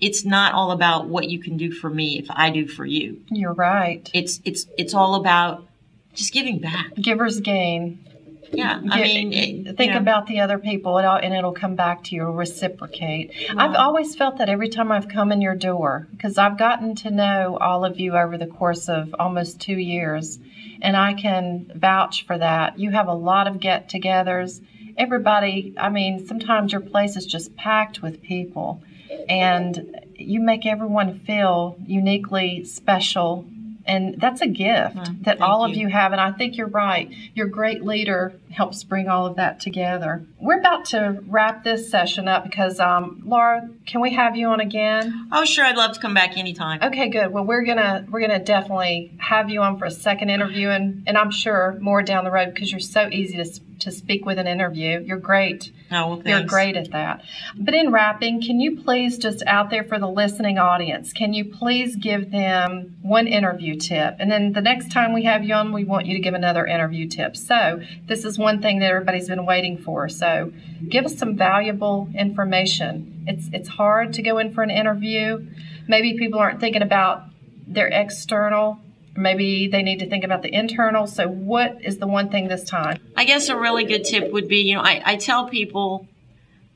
It's 0.00 0.24
not 0.24 0.54
all 0.54 0.70
about 0.70 1.08
what 1.08 1.28
you 1.28 1.40
can 1.40 1.56
do 1.56 1.72
for 1.72 1.90
me 1.90 2.18
if 2.18 2.26
I 2.30 2.50
do 2.50 2.66
for 2.68 2.86
you. 2.86 3.20
You're 3.30 3.54
right. 3.54 4.08
It's 4.14 4.40
it's 4.44 4.66
it's 4.76 4.94
all 4.94 5.16
about 5.16 5.66
just 6.14 6.32
giving 6.32 6.58
back. 6.58 6.94
Givers 6.94 7.40
gain. 7.40 8.04
Yeah, 8.50 8.80
I 8.90 9.02
mean, 9.02 9.32
it, 9.32 9.76
think 9.76 9.94
about 9.94 10.26
the 10.26 10.40
other 10.40 10.58
people, 10.58 10.98
and 10.98 11.34
it'll 11.34 11.52
come 11.52 11.74
back 11.74 12.04
to 12.04 12.14
you. 12.14 12.24
Reciprocate. 12.24 13.32
I've 13.56 13.74
always 13.74 14.14
felt 14.14 14.38
that 14.38 14.48
every 14.48 14.68
time 14.68 14.90
I've 14.90 15.08
come 15.08 15.32
in 15.32 15.40
your 15.40 15.54
door, 15.54 16.08
because 16.12 16.38
I've 16.38 16.56
gotten 16.58 16.94
to 16.96 17.10
know 17.10 17.58
all 17.60 17.84
of 17.84 18.00
you 18.00 18.16
over 18.16 18.38
the 18.38 18.46
course 18.46 18.88
of 18.88 19.14
almost 19.18 19.60
two 19.60 19.76
years, 19.78 20.38
and 20.80 20.96
I 20.96 21.14
can 21.14 21.70
vouch 21.74 22.26
for 22.26 22.38
that. 22.38 22.78
You 22.78 22.90
have 22.90 23.08
a 23.08 23.14
lot 23.14 23.46
of 23.48 23.60
get-togethers. 23.60 24.62
Everybody, 24.96 25.74
I 25.78 25.90
mean, 25.90 26.26
sometimes 26.26 26.72
your 26.72 26.80
place 26.80 27.16
is 27.16 27.26
just 27.26 27.54
packed 27.56 28.02
with 28.02 28.22
people, 28.22 28.82
and 29.28 30.00
you 30.14 30.40
make 30.40 30.66
everyone 30.66 31.18
feel 31.20 31.76
uniquely 31.86 32.64
special 32.64 33.46
and 33.88 34.20
that's 34.20 34.40
a 34.42 34.46
gift 34.46 34.96
mm, 34.96 35.24
that 35.24 35.40
all 35.40 35.66
you. 35.66 35.72
of 35.72 35.78
you 35.78 35.88
have. 35.88 36.12
And 36.12 36.20
I 36.20 36.30
think 36.32 36.56
you're 36.56 36.68
right. 36.68 37.10
Your 37.34 37.46
great 37.46 37.82
leader 37.82 38.34
helps 38.50 38.84
bring 38.84 39.08
all 39.08 39.26
of 39.26 39.36
that 39.36 39.60
together. 39.60 40.24
We're 40.40 40.58
about 40.58 40.84
to 40.86 41.22
wrap 41.26 41.64
this 41.64 41.90
session 41.90 42.28
up 42.28 42.44
because, 42.44 42.78
um, 42.78 43.22
Laura, 43.24 43.68
can 43.86 44.00
we 44.00 44.14
have 44.14 44.36
you 44.36 44.48
on 44.48 44.60
again? 44.60 45.28
Oh, 45.32 45.44
sure. 45.44 45.64
I'd 45.64 45.76
love 45.76 45.94
to 45.94 46.00
come 46.00 46.14
back 46.14 46.36
anytime. 46.36 46.82
Okay, 46.82 47.08
good. 47.08 47.32
Well, 47.32 47.44
we're 47.44 47.64
gonna 47.64 48.06
we're 48.10 48.20
gonna 48.20 48.44
definitely 48.44 49.12
have 49.18 49.50
you 49.50 49.62
on 49.62 49.78
for 49.78 49.86
a 49.86 49.90
second 49.90 50.30
interview, 50.30 50.68
and 50.68 51.04
and 51.06 51.16
I'm 51.16 51.30
sure 51.30 51.76
more 51.80 52.02
down 52.02 52.24
the 52.24 52.30
road 52.30 52.54
because 52.54 52.70
you're 52.70 52.80
so 52.80 53.08
easy 53.10 53.36
to 53.38 53.60
to 53.80 53.90
speak 53.92 54.26
with 54.26 54.38
an 54.38 54.46
interview. 54.46 55.00
You're 55.00 55.18
great. 55.18 55.70
Oh, 55.90 56.16
well, 56.16 56.22
You're 56.24 56.44
great 56.44 56.76
at 56.76 56.90
that. 56.90 57.22
But 57.56 57.74
in 57.74 57.90
wrapping, 57.90 58.42
can 58.42 58.60
you 58.60 58.80
please 58.80 59.18
just 59.18 59.42
out 59.46 59.70
there 59.70 59.84
for 59.84 59.98
the 59.98 60.08
listening 60.08 60.58
audience, 60.58 61.12
can 61.12 61.32
you 61.32 61.44
please 61.46 61.96
give 61.96 62.30
them 62.30 62.96
one 63.02 63.26
interview 63.26 63.77
tip? 63.78 64.16
And 64.18 64.30
then 64.30 64.52
the 64.52 64.60
next 64.60 64.90
time 64.90 65.12
we 65.12 65.24
have 65.24 65.44
you 65.44 65.54
on, 65.54 65.72
we 65.72 65.84
want 65.84 66.06
you 66.06 66.14
to 66.14 66.20
give 66.20 66.34
another 66.34 66.66
interview 66.66 67.08
tip. 67.08 67.36
So 67.36 67.82
this 68.06 68.24
is 68.24 68.38
one 68.38 68.60
thing 68.60 68.80
that 68.80 68.90
everybody's 68.90 69.28
been 69.28 69.46
waiting 69.46 69.78
for. 69.78 70.08
So 70.08 70.52
give 70.88 71.04
us 71.04 71.16
some 71.16 71.36
valuable 71.36 72.08
information. 72.14 73.24
It's 73.26 73.48
it's 73.52 73.68
hard 73.68 74.14
to 74.14 74.22
go 74.22 74.38
in 74.38 74.52
for 74.52 74.62
an 74.62 74.70
interview. 74.70 75.46
Maybe 75.86 76.18
people 76.18 76.38
aren't 76.38 76.60
thinking 76.60 76.82
about 76.82 77.24
their 77.66 77.88
external 77.88 78.80
Maybe 79.18 79.66
they 79.66 79.82
need 79.82 79.98
to 79.98 80.08
think 80.08 80.22
about 80.22 80.42
the 80.42 80.54
internal. 80.54 81.08
So, 81.08 81.26
what 81.26 81.82
is 81.82 81.98
the 81.98 82.06
one 82.06 82.28
thing 82.30 82.46
this 82.46 82.62
time? 82.62 83.00
I 83.16 83.24
guess 83.24 83.48
a 83.48 83.58
really 83.58 83.84
good 83.84 84.04
tip 84.04 84.32
would 84.32 84.46
be, 84.46 84.58
you 84.58 84.76
know, 84.76 84.80
I, 84.80 85.02
I 85.04 85.16
tell 85.16 85.48
people 85.48 86.06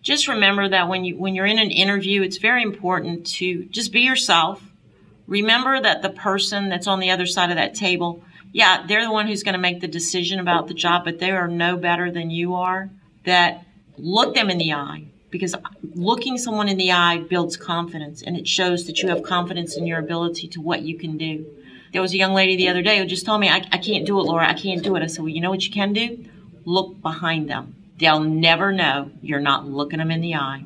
just 0.03 0.27
remember 0.27 0.69
that 0.69 0.88
when 0.88 1.05
you 1.05 1.17
when 1.17 1.37
you're 1.37 1.47
in 1.47 1.61
an 1.61 1.71
interview, 1.71 2.23
it's 2.23 2.38
very 2.38 2.65
important 2.65 3.27
to 3.38 3.65
just 3.67 3.93
be 3.93 4.01
yourself. 4.01 4.61
Remember 5.33 5.81
that 5.81 6.03
the 6.03 6.11
person 6.11 6.68
that's 6.68 6.87
on 6.87 7.01
the 7.01 7.11
other 7.11 7.25
side 7.25 7.49
of 7.49 7.57
that 7.57 7.75
table, 7.75 8.23
yeah, 8.53 8.85
they're 8.87 9.03
the 9.03 9.11
one 9.11 9.27
who's 9.27 9.42
going 9.42 9.55
to 9.55 9.59
make 9.59 9.81
the 9.81 9.88
decision 9.88 10.38
about 10.38 10.68
the 10.68 10.75
job, 10.75 11.07
but 11.07 11.21
they 11.21 11.31
are 11.31 11.49
no 11.49 11.79
better 11.79 12.11
than 12.11 12.31
you 12.31 12.55
are. 12.55 12.90
That 13.25 13.64
look 13.97 14.35
them 14.35 14.51
in 14.51 14.59
the 14.59 14.75
eye 14.75 15.07
because 15.31 15.55
looking 15.95 16.37
someone 16.37 16.68
in 16.68 16.77
the 16.77 16.92
eye 16.92 17.16
builds 17.16 17.57
confidence 17.57 18.21
and 18.21 18.37
it 18.37 18.47
shows 18.47 18.87
that 18.87 18.99
you 18.99 19.09
have 19.09 19.23
confidence 19.23 19.75
in 19.75 19.87
your 19.87 20.01
ability 20.01 20.49
to 20.49 20.61
what 20.61 20.83
you 20.83 20.99
can 20.99 21.16
do. 21.16 21.47
There 21.95 22.03
was 22.03 22.12
a 22.12 22.18
young 22.18 22.35
lady 22.35 22.57
the 22.57 22.68
other 22.68 22.83
day 22.83 22.99
who 22.99 23.07
just 23.07 23.25
told 23.25 23.40
me, 23.40 23.49
I, 23.49 23.64
I 23.73 23.79
can't 23.79 24.05
do 24.05 24.21
it, 24.21 24.25
Laura. 24.25 24.47
I 24.47 24.53
can't 24.53 24.85
do 24.85 24.97
it. 24.97 25.03
I 25.03 25.07
said, 25.07 25.23
well, 25.23 25.31
you 25.31 25.40
know 25.40 25.51
what 25.51 25.64
you 25.64 25.73
can 25.73 25.95
do? 25.95 26.27
Look 26.66 27.01
behind 27.01 27.49
them. 27.49 27.75
They'll 27.99 28.21
never 28.21 28.71
know 28.71 29.11
you're 29.23 29.40
not 29.40 29.66
looking 29.66 29.99
them 29.99 30.11
in 30.11 30.21
the 30.21 30.35
eye. 30.35 30.64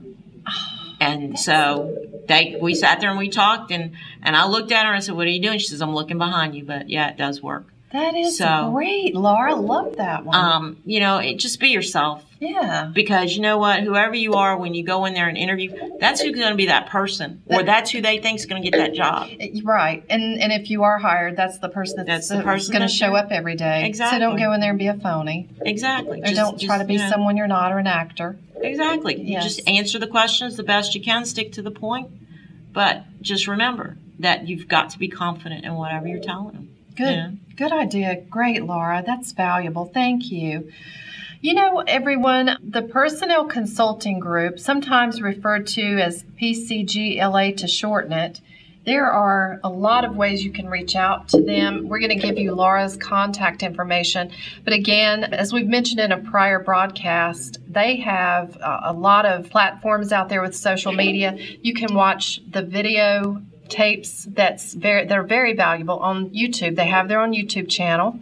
And 1.01 1.39
so 1.39 1.97
they, 2.27 2.57
we 2.61 2.75
sat 2.75 3.01
there 3.01 3.11
and 3.11 3.19
we 3.19 3.29
talked 3.29 3.71
and, 3.71 3.93
and 4.23 4.37
I 4.37 4.47
looked 4.47 4.73
at 4.73 4.85
her 4.85 4.89
and 4.93 4.97
I 4.97 5.01
said, 5.01 5.15
what 5.15 5.27
are 5.27 5.31
you 5.31 5.43
doing? 5.43 5.59
She 5.59 5.69
says, 5.69 5.83
I'm 5.83 5.95
looking 5.95 6.19
behind 6.19 6.55
you, 6.55 6.65
but 6.65 6.89
yeah, 6.89 7.11
it 7.11 7.17
does 7.17 7.43
work. 7.43 7.67
That 7.93 8.17
is 8.17 8.39
So- 8.39 8.73
great, 8.75 9.15
Laura. 9.15 9.55
Love 9.55 9.97
that 9.97 10.25
one. 10.25 10.35
Um, 10.35 10.77
you 10.85 10.99
know, 11.01 11.19
it, 11.19 11.37
just 11.37 11.61
be 11.61 11.69
yourself 11.69 12.25
yeah. 12.41 12.91
because 12.93 13.37
you 13.37 13.43
know 13.43 13.59
what? 13.59 13.85
Whoever 13.85 14.15
you 14.15 14.35
are, 14.35 14.57
when 14.59 14.75
you 14.75 14.85
go 14.85 15.05
in 15.05 15.15
there 15.15 15.29
and 15.29 15.39
interview, 15.39 15.71
that's 16.01 16.21
who's 16.21 16.35
going 16.35 16.51
to 16.51 16.57
be 16.57 16.67
that 16.67 16.89
person, 16.89 17.43
or 17.47 17.63
that's 17.63 17.91
who 17.93 18.03
they 18.03 18.19
think 18.19 18.41
is 18.41 18.47
going 18.47 18.61
to 18.61 18.69
get 18.69 18.77
that 18.77 18.93
job. 18.93 19.31
Right. 19.63 20.05
And 20.11 20.41
and 20.41 20.53
if 20.53 20.69
you 20.69 20.83
are 20.83 20.99
hired, 20.99 21.37
that's 21.37 21.59
the 21.59 21.69
person 21.69 22.05
that's, 22.05 22.29
That's 22.29 22.29
the 22.29 22.43
person 22.43 22.73
going 22.73 22.87
to 22.87 22.93
show 22.93 23.15
up 23.15 23.31
every 23.31 23.55
day. 23.55 23.87
Exactly. 23.87 24.19
So 24.19 24.21
don't 24.21 24.37
go 24.37 24.53
in 24.53 24.61
there 24.61 24.71
and 24.71 24.79
be 24.79 24.89
a 24.89 24.95
phony. 24.95 25.49
Exactly. 25.61 26.23
Or 26.23 26.35
don't 26.35 26.61
try 26.61 26.79
to 26.79 26.85
be 26.85 26.95
you 26.95 26.99
know, 26.99 27.09
someone 27.09 27.37
you're 27.37 27.47
not 27.47 27.73
or 27.73 27.79
an 27.79 27.87
actor. 27.87 28.37
Exactly. 28.61 29.17
You 29.21 29.33
Yes. 29.33 29.45
just 29.45 29.69
answer 29.69 29.99
the 29.99 30.07
questions 30.07 30.57
the 30.57 30.63
best 30.63 30.95
you 30.95 31.01
can, 31.01 31.25
stick 31.25 31.53
to 31.53 31.63
the 31.63 31.71
point, 31.71 32.09
but 32.73 33.05
just 33.21 33.47
remember 33.47 33.97
that 34.19 34.49
you've 34.49 34.69
got 34.69 34.91
to 34.91 34.99
be 34.99 35.09
confident 35.09 35.65
in 35.65 35.75
whatever 35.75 36.09
you're 36.09 36.21
telling 36.21 36.55
them. 36.55 36.69
Good. 36.97 37.39
Good 37.57 37.73
idea. 37.73 38.23
Great, 38.31 38.65
Laura. 38.65 39.03
That's 39.07 39.33
valuable. 39.33 39.87
Thank 39.87 40.31
you. 40.31 40.71
You 41.43 41.55
know, 41.55 41.81
everyone, 41.87 42.57
the 42.63 42.83
Personnel 42.83 43.45
Consulting 43.45 44.19
Group, 44.19 44.59
sometimes 44.59 45.21
referred 45.21 45.67
to 45.69 45.99
as 45.99 46.25
PCGLA 46.41 47.57
to 47.59 47.67
shorten 47.69 48.13
it, 48.13 48.41
there 48.87 49.11
are 49.11 49.61
a 49.65 49.69
lot 49.69 50.05
of 50.05 50.17
ways 50.17 50.45
you 50.45 50.53
can 50.53 50.69
reach 50.69 50.95
out 50.95 51.29
to 51.29 51.43
them. 51.43 51.89
We're 51.89 51.99
going 51.99 52.19
to 52.19 52.27
give 52.27 52.39
you 52.39 52.55
Laura's 52.55 52.97
contact 52.97 53.65
information. 53.65 54.31
But 54.63 54.73
again, 54.73 55.25
as 55.25 55.53
we've 55.53 55.67
mentioned 55.67 55.99
in 55.99 56.13
a 56.13 56.19
prior 56.19 56.61
broadcast, 56.61 57.59
they 57.69 57.97
have 57.97 58.57
a 58.57 58.77
a 58.87 58.93
lot 58.93 59.27
of 59.27 59.51
platforms 59.51 60.13
out 60.13 60.29
there 60.29 60.41
with 60.41 60.55
social 60.55 60.93
media. 60.93 61.37
You 61.61 61.75
can 61.75 61.95
watch 61.95 62.41
the 62.49 62.63
video 62.63 63.43
tapes 63.69 64.27
that's 64.31 64.75
very 64.75 65.07
they're 65.07 65.25
very 65.25 65.55
valuable 65.55 65.99
on 65.99 66.31
YouTube. 66.31 66.77
They 66.77 66.87
have 66.87 67.09
their 67.09 67.21
own 67.21 67.33
YouTube 67.33 67.69
channel. 67.69 68.19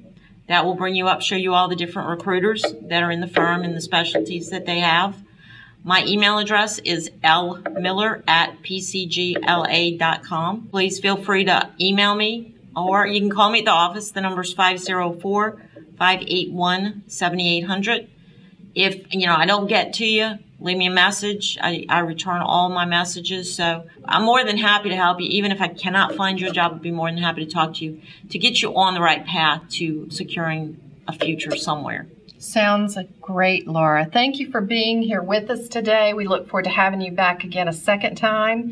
That 0.47 0.65
will 0.65 0.73
bring 0.73 0.95
you 0.95 1.07
up, 1.07 1.21
show 1.21 1.35
you 1.35 1.53
all 1.53 1.69
the 1.69 1.75
different 1.75 2.09
recruiters 2.09 2.65
that 2.81 3.03
are 3.03 3.11
in 3.11 3.21
the 3.21 3.27
firm 3.27 3.61
and 3.61 3.75
the 3.75 3.81
specialties 3.81 4.49
that 4.49 4.65
they 4.65 4.79
have. 4.79 5.15
My 5.83 6.05
email 6.05 6.37
address 6.37 6.77
is 6.79 7.09
lmiller 7.23 8.21
at 8.27 8.61
pcgla.com. 8.61 9.47
Please 10.71 10.99
feel 10.99 11.17
free 11.17 11.45
to 11.45 11.69
email 11.79 12.13
me 12.13 12.53
or 12.75 13.07
you 13.07 13.19
can 13.19 13.31
call 13.31 13.49
me 13.49 13.59
at 13.59 13.65
the 13.65 13.71
office. 13.71 14.11
The 14.11 14.21
number 14.21 14.41
is 14.41 14.53
504 14.53 15.61
581 15.97 17.03
7800. 17.07 18.09
If, 18.73 19.13
you 19.13 19.25
know, 19.25 19.35
I 19.35 19.45
don't 19.45 19.67
get 19.67 19.93
to 19.93 20.05
you, 20.05 20.37
leave 20.59 20.77
me 20.77 20.85
a 20.85 20.91
message. 20.91 21.57
I, 21.59 21.85
I 21.89 21.99
return 21.99 22.41
all 22.41 22.69
my 22.69 22.85
messages. 22.85 23.53
So 23.53 23.85
I'm 24.05 24.23
more 24.23 24.43
than 24.45 24.57
happy 24.57 24.89
to 24.89 24.95
help 24.95 25.19
you. 25.19 25.27
Even 25.29 25.51
if 25.51 25.61
I 25.61 25.67
cannot 25.67 26.15
find 26.15 26.39
you 26.39 26.47
a 26.47 26.51
job, 26.51 26.73
I'd 26.75 26.81
be 26.81 26.91
more 26.91 27.09
than 27.09 27.17
happy 27.17 27.43
to 27.45 27.51
talk 27.51 27.73
to 27.75 27.85
you 27.85 28.01
to 28.29 28.37
get 28.37 28.61
you 28.61 28.75
on 28.75 28.93
the 28.93 29.01
right 29.01 29.25
path 29.25 29.63
to 29.71 30.09
securing 30.11 30.79
a 31.07 31.13
future 31.13 31.55
somewhere. 31.55 32.07
Sounds 32.41 32.97
great, 33.21 33.67
Laura. 33.67 34.09
Thank 34.11 34.39
you 34.39 34.49
for 34.49 34.61
being 34.61 35.03
here 35.03 35.21
with 35.21 35.51
us 35.51 35.67
today. 35.67 36.15
We 36.15 36.27
look 36.27 36.49
forward 36.49 36.63
to 36.63 36.71
having 36.71 36.99
you 36.99 37.11
back 37.11 37.43
again 37.43 37.67
a 37.67 37.73
second 37.73 38.15
time. 38.15 38.71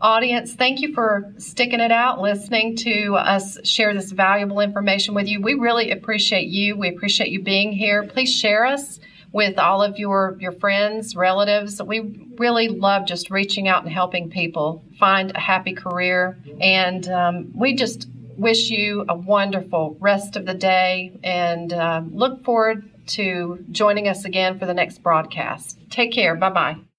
Audience, 0.00 0.54
thank 0.54 0.80
you 0.80 0.94
for 0.94 1.34
sticking 1.36 1.80
it 1.80 1.92
out, 1.92 2.22
listening 2.22 2.74
to 2.76 3.16
us 3.16 3.58
share 3.68 3.92
this 3.92 4.12
valuable 4.12 4.60
information 4.60 5.12
with 5.12 5.28
you. 5.28 5.42
We 5.42 5.52
really 5.52 5.90
appreciate 5.90 6.48
you. 6.48 6.74
We 6.74 6.88
appreciate 6.88 7.28
you 7.28 7.42
being 7.42 7.70
here. 7.70 8.04
Please 8.04 8.34
share 8.34 8.64
us 8.64 8.98
with 9.30 9.58
all 9.58 9.82
of 9.82 9.98
your, 9.98 10.38
your 10.40 10.52
friends, 10.52 11.14
relatives. 11.14 11.82
We 11.82 12.30
really 12.38 12.68
love 12.68 13.06
just 13.06 13.30
reaching 13.30 13.68
out 13.68 13.82
and 13.82 13.92
helping 13.92 14.30
people 14.30 14.82
find 14.98 15.32
a 15.34 15.38
happy 15.40 15.74
career. 15.74 16.38
And 16.62 17.06
um, 17.10 17.52
we 17.54 17.74
just 17.74 18.08
wish 18.36 18.70
you 18.70 19.04
a 19.08 19.14
wonderful 19.14 19.96
rest 20.00 20.36
of 20.36 20.46
the 20.46 20.54
day 20.54 21.18
and 21.22 21.72
uh, 21.72 22.02
look 22.10 22.44
forward 22.44 22.90
to 23.08 23.64
joining 23.70 24.08
us 24.08 24.24
again 24.24 24.58
for 24.58 24.66
the 24.66 24.74
next 24.74 25.02
broadcast. 25.02 25.78
Take 25.90 26.12
care. 26.12 26.34
Bye 26.36 26.50
bye. 26.50 26.95